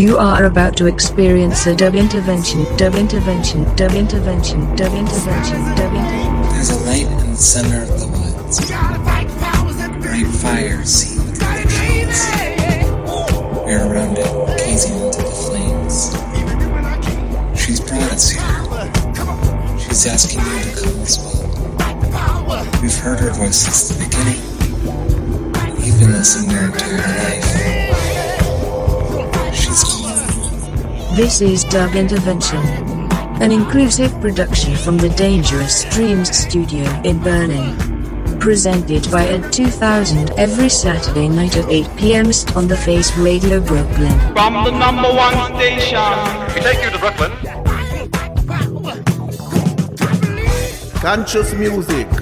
You 0.00 0.16
are 0.16 0.46
about 0.46 0.78
to 0.78 0.86
experience 0.86 1.66
a 1.66 1.76
dub 1.76 1.94
intervention, 1.94 2.64
dub 2.78 2.94
intervention, 2.94 3.64
dub 3.76 3.92
intervention, 3.92 4.64
dub 4.74 4.94
intervention, 4.94 5.60
dub 5.76 5.92
intervention. 5.92 6.42
There's 6.52 6.70
a 6.70 6.80
light 6.86 7.06
in 7.06 7.30
the 7.32 7.36
center 7.36 7.82
of 7.82 8.00
the 8.00 8.06
woods. 8.08 8.60
Great 10.00 10.26
fire 10.26 10.82
seethed 10.86 11.36
through 11.36 11.64
the 11.64 11.68
clouds. 11.68 12.20
We're 13.66 13.92
around 13.92 14.16
it, 14.16 14.24
gazing 14.56 14.96
into 14.96 15.20
the 15.20 15.34
flames. 15.44 16.16
She's 17.60 17.80
brought 17.80 18.10
us 18.10 18.30
here. 18.30 18.40
She's 19.78 20.06
asking 20.06 20.40
you 20.40 20.62
to 20.62 20.80
come 20.80 20.98
as 21.02 21.18
well. 21.18 22.80
We've 22.80 22.96
heard 22.96 23.20
her 23.20 23.32
voice 23.32 23.58
since 23.58 23.90
the 23.90 23.96
beginning. 24.02 24.40
You've 25.84 26.00
been 26.00 26.12
listening 26.12 26.52
your 26.52 26.64
entire 26.72 26.96
life. 26.96 27.79
This 31.12 31.40
is 31.40 31.64
Dub 31.64 31.96
Intervention, 31.96 32.60
an 33.42 33.50
inclusive 33.50 34.12
production 34.20 34.76
from 34.76 34.96
the 34.96 35.08
Dangerous 35.08 35.84
Dreams 35.92 36.30
studio 36.30 36.84
in 37.02 37.18
Berlin. 37.20 38.38
Presented 38.38 39.10
by 39.10 39.26
Ed 39.26 39.52
2000 39.52 40.30
every 40.38 40.68
Saturday 40.68 41.28
night 41.28 41.56
at 41.56 41.68
8 41.68 41.88
p.m. 41.96 42.26
on 42.54 42.68
the 42.68 42.76
Face 42.76 43.14
Radio 43.16 43.60
Brooklyn. 43.60 44.16
From 44.34 44.64
the 44.64 44.70
number 44.70 45.12
one 45.12 45.34
station, 45.56 45.98
we 46.54 46.60
take 46.60 46.80
you 46.84 46.90
to 46.90 46.98
Brooklyn. 46.98 47.32
Conscious 51.00 51.52
music. 51.54 52.19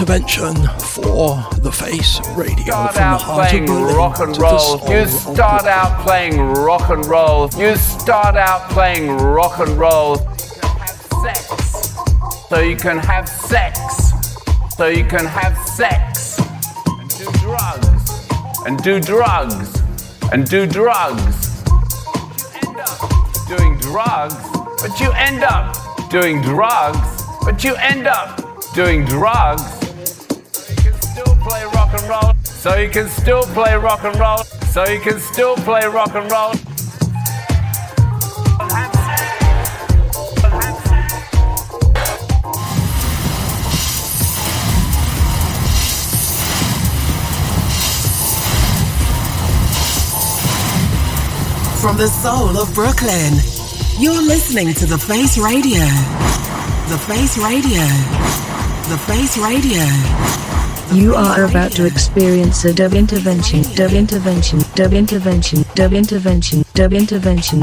Intervention 0.00 0.54
for 0.78 1.36
the 1.60 1.70
face 1.70 2.20
radio 2.34 2.64
start 2.64 2.94
from 2.94 3.02
the 3.02 3.02
out 3.02 3.20
heart 3.20 3.52
of 3.52 3.66
Berlin 3.66 3.94
rock 3.94 4.18
and 4.20 4.38
roll. 4.38 4.80
You 4.88 5.06
start 5.06 5.66
out 5.66 6.00
playing 6.00 6.40
rock 6.54 6.88
and 6.88 7.04
roll. 7.04 7.50
You 7.58 7.76
start 7.76 8.34
out 8.34 8.70
playing 8.70 9.18
rock 9.18 9.58
and 9.58 9.78
roll. 9.78 10.16
Sex. 11.22 11.98
So 12.48 12.60
you 12.60 12.76
can 12.76 12.96
have 12.96 13.28
sex. 13.28 13.78
So 14.74 14.86
you 14.86 15.04
can 15.04 15.26
have 15.26 15.54
sex. 15.68 16.38
And 16.86 17.10
do 17.10 17.30
drugs. 17.40 18.30
And 18.64 18.82
do 18.82 19.00
drugs. 19.00 19.82
And 20.32 20.48
do 20.48 20.66
drugs. 20.66 21.62
You 22.48 22.56
end 22.62 22.80
up 22.80 23.48
doing 23.48 23.76
drugs. 23.80 24.34
But 24.80 24.98
you 24.98 25.12
end 25.12 25.44
up 25.44 25.76
doing 26.08 26.40
drugs. 26.40 27.22
But 27.44 27.62
you 27.62 27.74
end 27.74 28.06
up 28.06 28.40
doing 28.74 29.04
drugs. 29.04 29.79
So 32.60 32.76
you 32.76 32.90
can 32.90 33.08
still 33.08 33.42
play 33.42 33.74
rock 33.74 34.04
and 34.04 34.14
roll. 34.20 34.44
So 34.74 34.84
you 34.84 35.00
can 35.00 35.18
still 35.18 35.56
play 35.56 35.86
rock 35.86 36.14
and 36.14 36.30
roll. 36.30 36.52
From 51.80 51.96
the 51.96 52.08
soul 52.08 52.58
of 52.58 52.74
Brooklyn, 52.74 53.32
you're 53.98 54.20
listening 54.20 54.74
to 54.74 54.84
The 54.84 54.98
Face 54.98 55.38
Radio. 55.38 55.86
The 56.90 56.98
Face 57.08 57.38
Radio. 57.38 57.86
The 58.90 58.98
Face 59.06 59.38
Radio. 59.38 60.49
You 60.92 61.14
are 61.14 61.44
about 61.44 61.70
to 61.72 61.86
experience 61.86 62.64
a 62.64 62.74
dub 62.74 62.94
intervention, 62.94 63.62
dub 63.76 63.92
intervention, 63.92 64.58
dub 64.74 64.92
intervention, 64.92 65.64
dub 65.76 65.92
intervention, 65.92 66.64
dub 66.74 66.92
intervention, 66.92 67.62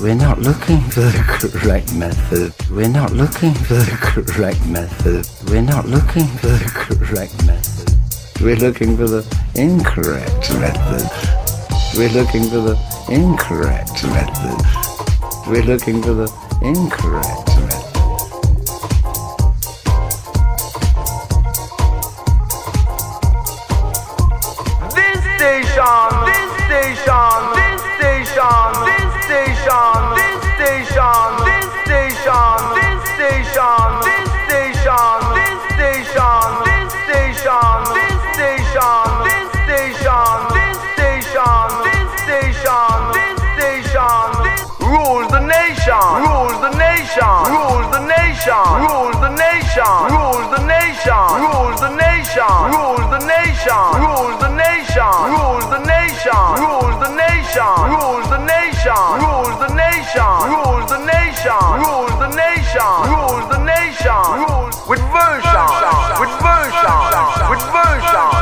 We're 0.00 0.14
not 0.14 0.38
looking 0.38 0.80
for 0.80 1.02
the 1.02 1.50
correct 1.62 1.94
method. 1.94 2.54
We're 2.70 2.88
not 2.88 3.12
looking 3.12 3.52
for 3.52 3.74
the 3.74 4.24
correct 4.32 4.66
method. 4.66 5.28
We're 5.50 5.60
not 5.60 5.84
looking 5.84 6.26
for 6.38 6.46
the 6.46 6.70
correct 6.74 7.44
method. 7.44 7.92
We're 8.42 8.56
looking 8.56 8.96
for 8.96 9.06
the 9.08 9.22
incorrect 9.56 10.50
method. 10.54 11.06
We're 11.98 12.08
looking 12.14 12.44
for 12.44 12.60
the 12.64 12.76
incorrect 13.10 14.02
method. 14.04 14.56
We're 15.46 15.64
looking 15.64 16.02
for 16.02 16.14
the 16.14 16.32
incorrect 16.62 17.48
method. 17.60 17.90
This 24.96 25.20
station, 25.36 26.08
this 26.24 26.50
station, 26.64 27.36
this 27.52 27.82
station, 28.00 28.72
this 28.86 28.99
station, 30.70 31.26
this 31.50 31.66
station, 31.82 32.58
this 32.78 33.02
station, 33.10 33.90
this 34.06 34.30
station, 34.46 35.10
this 35.34 35.58
station, 35.74 36.46
this 36.62 36.90
station, 37.02 37.74
this 37.90 38.14
station, 38.30 39.02
this 39.26 39.50
station, 39.66 40.30
this 40.54 40.78
station, 40.94 41.66
this 41.90 42.10
station, 42.22 42.94
this 43.18 43.38
station, 43.50 44.22
this 44.46 44.62
rules 44.78 45.26
the 45.34 45.42
nation, 45.42 46.06
rules 46.22 46.58
the 46.62 46.70
nation, 46.78 47.34
rules 47.50 47.90
the 47.90 48.02
nation, 48.06 48.62
rules 48.86 49.18
the 49.18 49.32
nation, 49.34 49.90
rules 50.14 50.46
the 50.54 50.62
nation, 50.70 51.26
rules 51.50 51.80
the 51.82 51.90
nation, 51.98 52.54
rules 52.70 53.10
the 53.10 53.18
nation, 53.18 53.82
rules 53.98 54.38
the 54.38 54.50
nation, 54.54 55.18
rules 55.34 55.66
the 55.74 55.82
nation, 55.82 56.46
rules 56.62 56.96
the 57.02 57.10
nation, 57.10 57.74
rules 57.90 58.26
the 58.30 58.38
nation, 58.38 59.29
nation, 61.40 61.80
rules 61.80 62.12
the 62.20 62.28
nation, 62.36 62.92
rules 63.08 63.48
the 63.48 63.64
nation, 63.64 64.12
rules 64.44 64.76
with 64.86 65.00
version, 65.08 65.68
with 66.20 66.32
version, 66.44 67.00
with 67.48 67.62
version, 67.72 68.39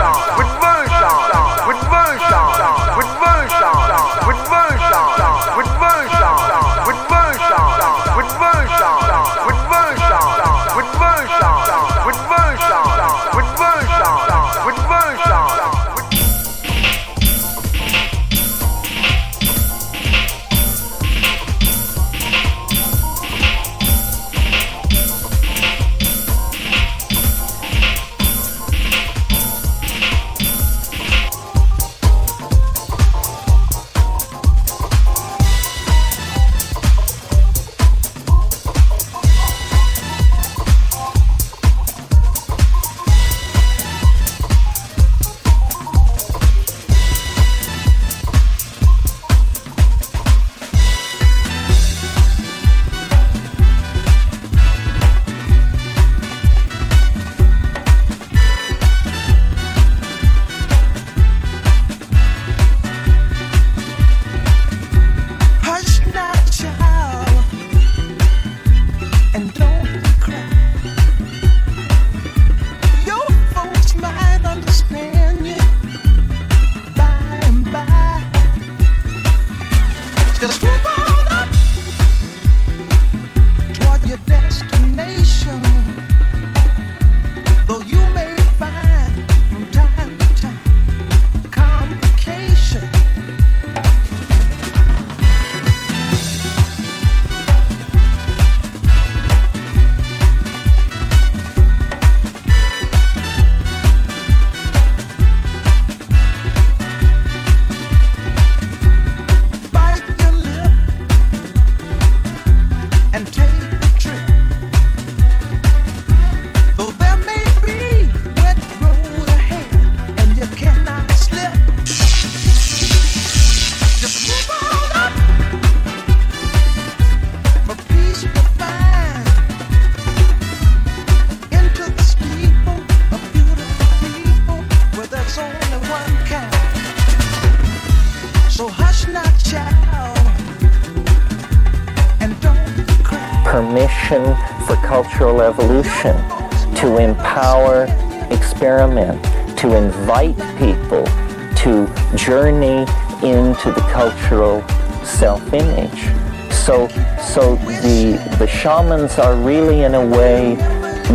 shamans 158.89 159.19
are 159.19 159.36
really 159.36 159.82
in 159.82 159.94
a 159.94 160.06
way 160.06 160.55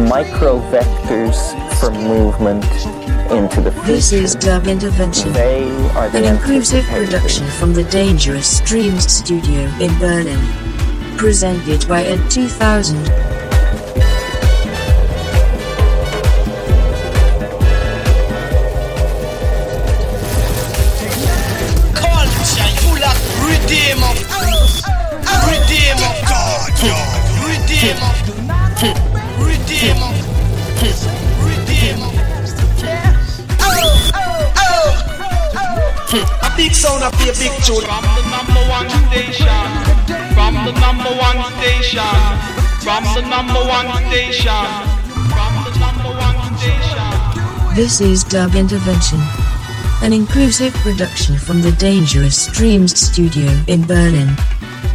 micro 0.07 0.59
vectors 0.69 1.37
for 1.79 1.89
movement 1.91 2.63
into 3.31 3.61
the 3.61 3.71
future. 3.71 3.87
This 3.87 4.13
is 4.13 4.35
Dub 4.35 4.67
Intervention, 4.67 5.33
They 5.33 5.63
are 5.95 6.07
the 6.09 6.19
an 6.19 6.35
inclusive 6.35 6.85
production 6.85 7.47
from 7.47 7.73
the 7.73 7.83
Dangerous 7.85 8.59
Dreams 8.61 9.11
studio 9.11 9.61
in 9.79 9.97
Berlin. 9.97 10.39
Presented 11.17 11.87
by 11.87 12.03
Ed 12.03 12.29
2000. 12.29 13.32
This 47.73 47.99
is 47.99 48.23
Dub 48.23 48.53
Intervention, 48.53 49.19
an 50.03 50.13
inclusive 50.13 50.71
production 50.75 51.35
from 51.39 51.63
the 51.63 51.71
Dangerous 51.71 52.45
Dreams 52.51 52.95
studio 52.95 53.49
in 53.65 53.87
Berlin. 53.87 54.29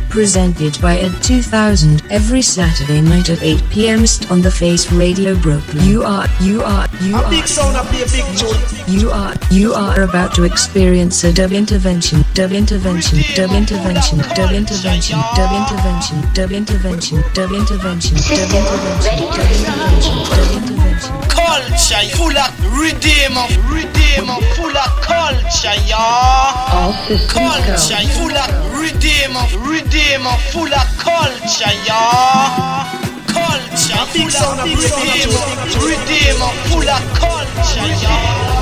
Presented 0.08 0.80
by 0.80 0.98
Ed 0.98 1.20
2000 1.20 2.04
every 2.12 2.42
Saturday 2.42 3.00
night 3.00 3.28
at 3.28 3.42
8 3.42 3.60
p.m. 3.70 4.04
on 4.30 4.40
the 4.40 4.52
Face 4.52 4.92
Radio 4.92 5.34
Brooklyn. 5.34 5.84
You 5.84 6.04
are, 6.04 6.28
you 6.40 6.62
are, 6.62 6.86
you 7.00 7.16
A 7.16 7.22
are. 7.24 7.28
big 7.30 7.48
sound, 7.48 7.76
a 7.76 7.82
big 7.90 8.06
tune. 8.38 8.77
You 8.88 9.10
are, 9.10 9.34
you 9.50 9.74
are 9.74 10.00
about 10.02 10.34
to 10.36 10.44
experience 10.44 11.22
a 11.22 11.30
dub 11.30 11.52
intervention, 11.52 12.24
dub 12.32 12.52
intervention, 12.52 13.20
dub 13.36 13.52
intervention, 13.52 14.18
dub 14.24 14.30
intervention, 14.32 14.34
dub 14.34 14.52
intervention, 14.52 15.18
dub 15.36 15.52
intervention, 15.52 16.24
dub 16.34 16.50
intervention, 16.52 17.20
dub 17.34 17.52
intervention, 17.52 18.16
dub 18.24 18.48
intervention, 18.48 20.16
dub 20.32 20.50
intervention. 20.56 21.12
Culture, 21.28 22.16
full 22.16 22.32
of 22.32 22.48
redeemer. 22.80 23.44
Redeemer, 23.68 24.40
full 24.56 24.72
of 24.72 24.90
culture, 25.04 25.76
y'all. 25.84 26.96
Culture, 27.28 28.00
full 28.16 28.32
of 28.32 28.48
redeemer. 28.72 29.44
Redeemer, 29.68 30.32
full 30.48 30.72
of 30.72 30.88
culture, 30.96 31.76
y'all. 31.84 32.88
Culture, 33.28 34.04
full 34.16 34.32
of 34.32 34.64
redeemer. 34.64 35.44
Redeemer, 35.76 36.50
full 36.72 36.88
of 36.88 37.02
culture, 37.20 37.86
y'all. 38.00 38.57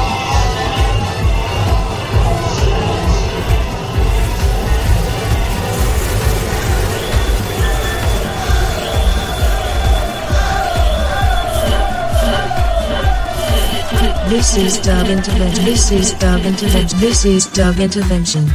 This 14.28 14.56
is 14.56 14.78
dub 14.78 15.06
intervention. 15.06 15.64
This 15.64 15.92
is 15.92 16.12
dub 16.14 16.44
intervention. 16.44 16.98
This 16.98 17.24
is 17.24 17.46
dub 17.46 17.78
intervention. 17.78 18.50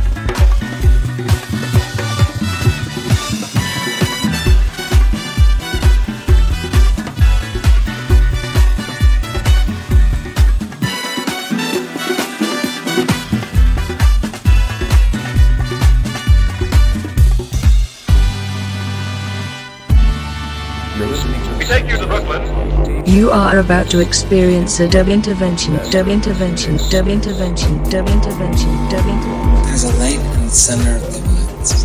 You 23.11 23.29
are 23.29 23.59
about 23.59 23.89
to 23.89 23.99
experience 23.99 24.79
a 24.79 24.87
dub 24.87 25.09
intervention, 25.09 25.75
dub 25.91 26.07
intervention, 26.07 26.77
dub 26.89 27.09
intervention, 27.09 27.83
dub 27.89 28.07
intervention, 28.07 28.69
dub 28.87 29.05
intervention. 29.05 29.63
There's 29.65 29.83
a 29.83 29.93
light 29.99 30.17
in 30.17 30.45
the 30.45 30.49
center 30.49 30.95
of 30.95 31.01
the 31.11 31.19
woods. 31.27 31.83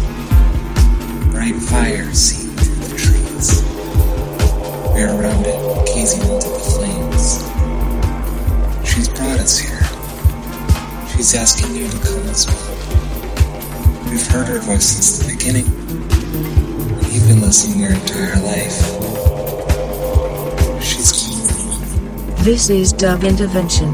Bright 1.32 1.56
fire 1.56 2.14
seen 2.14 2.50
through 2.52 2.76
the 2.76 2.96
trees. 2.96 3.64
We're 4.94 5.20
around 5.20 5.46
it, 5.46 5.86
gazing 5.88 6.22
into 6.22 6.48
the 6.48 6.60
flames. 6.62 7.42
She's 8.88 9.08
brought 9.08 9.40
us 9.40 9.58
here. 9.58 9.82
She's 11.08 11.34
asking 11.34 11.74
you 11.74 11.88
to 11.88 11.98
come 12.06 12.22
as 12.28 12.46
well. 12.46 14.12
We've 14.12 14.26
heard 14.28 14.46
her 14.46 14.60
voice 14.60 14.86
since 14.86 15.18
the 15.18 15.34
beginning. 15.34 15.66
You've 17.12 17.26
been 17.26 17.40
listening 17.40 17.80
your 17.80 17.94
entire 17.94 18.40
life. 18.42 18.95
This 22.46 22.70
is 22.70 22.92
Dub 22.92 23.24
Intervention, 23.24 23.92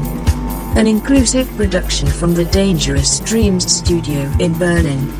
an 0.77 0.85
inclusive 0.85 1.49
production 1.57 2.07
from 2.07 2.35
the 2.35 2.45
Dangerous 2.45 3.19
Dreams 3.21 3.65
studio 3.65 4.31
in 4.39 4.55
Berlin. 4.59 5.11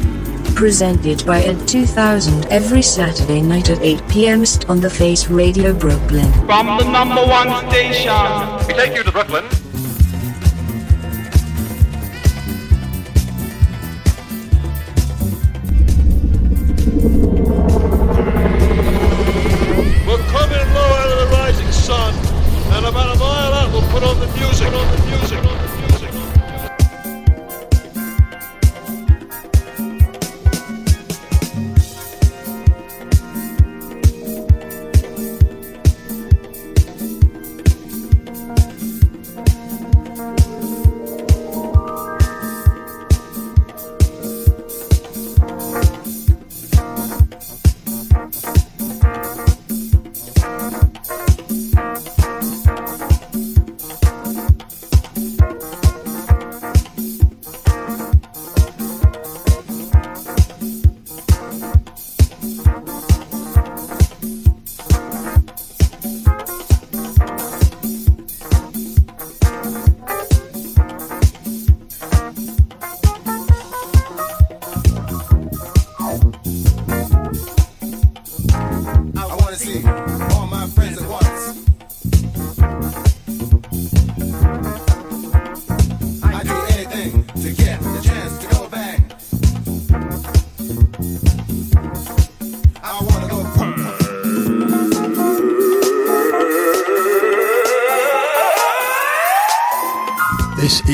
Presented 0.54 1.26
by 1.26 1.42
Ed 1.42 1.68
2000 1.68 2.46
every 2.52 2.84
Saturday 2.84 3.42
night 3.42 3.72
at 3.72 3.82
8 3.82 4.08
p.m. 4.08 4.44
on 4.70 4.82
the 4.82 4.90
Face 4.92 5.30
Radio 5.30 5.74
Brooklyn. 5.74 6.32
From 6.46 6.78
the 6.78 6.84
number 6.84 7.26
one 7.26 7.68
station. 7.72 8.68
We 8.68 8.76
take 8.76 8.96
you 8.96 9.02
to 9.02 9.12
Brooklyn. 9.12 9.63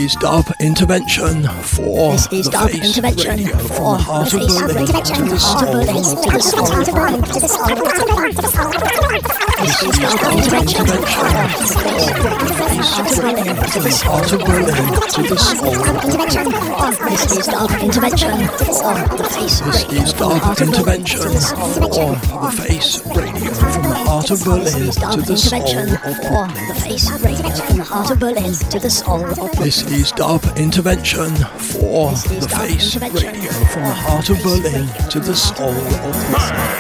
is 0.10 0.16
Dub 0.16 0.52
Intervention 0.60 1.44
for 1.62 2.14
This 2.14 2.28
is 2.34 2.48
Dub 2.48 2.72
Intervention 2.72 3.48
for 3.60 3.98
the 3.98 4.04
Heart 4.04 4.34
of 4.34 4.40
Berlin 4.40 4.84
Dub 4.84 5.32
Intervention 10.34 10.88
for 10.88 10.96
the 13.84 13.90
Heart 14.04 14.32
of 14.34 14.42
Berlin 14.42 14.82
This 19.60 19.84
is 19.92 20.14
Dub 20.14 20.60
Intervention 20.60 21.22
for 21.84 22.16
the 22.42 22.52
Face 22.58 23.06
Radio 23.16 23.49
heart 24.20 24.32
of 24.32 24.44
Berlin 24.44 24.92
to 24.92 25.22
the 25.22 25.38
soul 25.38 25.80
of 25.80 26.18
Poland. 26.24 26.58
This 29.64 29.90
is 29.90 30.12
Dub 30.12 30.44
Intervention 30.58 31.34
for 31.58 32.12
the 32.12 32.48
Face 32.60 32.98
Radio 32.98 33.52
from 33.72 33.84
the 33.84 33.94
heart 33.94 34.30
of 34.30 34.44
Berlin 34.44 34.88
to 35.10 35.20
the 35.22 35.34
soul 35.36 35.70
of 35.70 36.14
Berlin. 36.34 36.80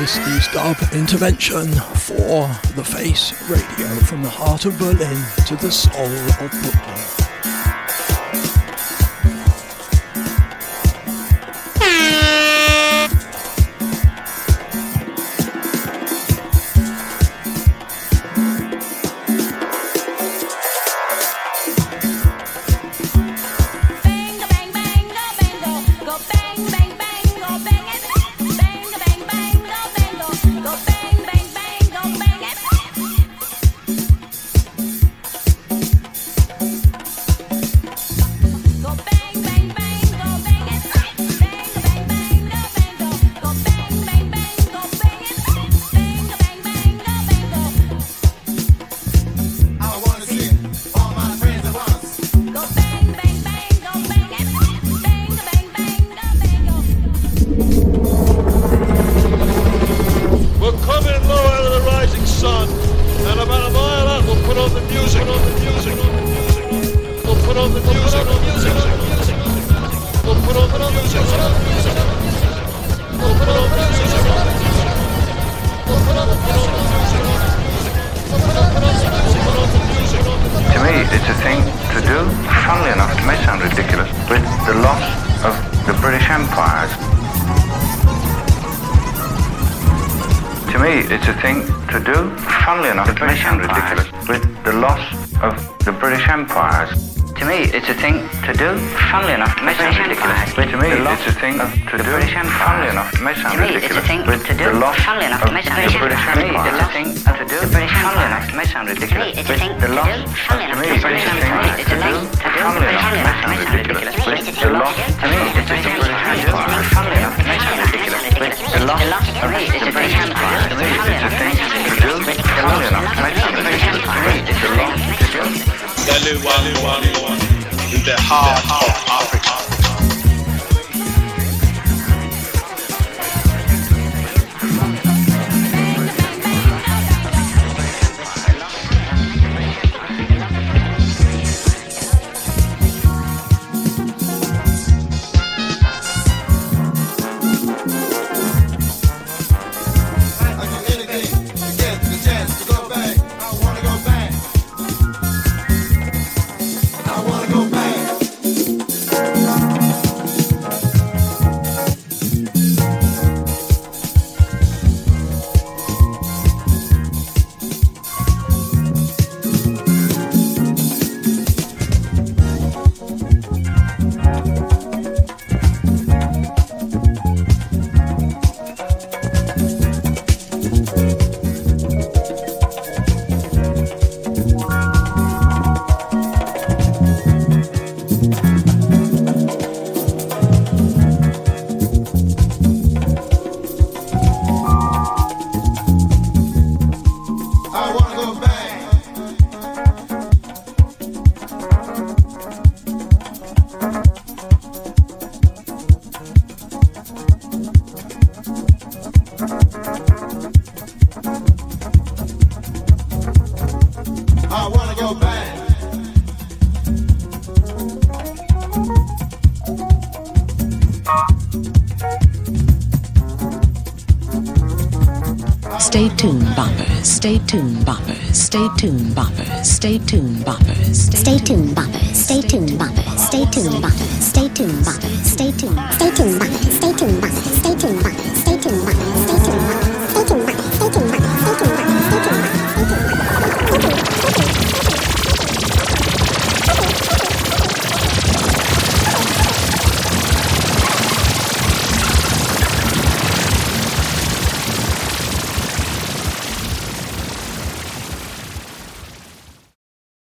This 0.00 0.16
is 0.16 0.48
Dub 0.54 0.76
Intervention 0.94 1.72
for 1.96 2.48
the 2.76 2.84
Face 2.84 3.34
Radio 3.50 3.88
from 4.06 4.22
the 4.22 4.30
heart 4.30 4.64
of 4.64 4.78
Berlin 4.78 5.22
to 5.46 5.56
the 5.56 5.70
soul 5.70 6.06
of 6.06 6.38
Brooklyn. 6.38 7.15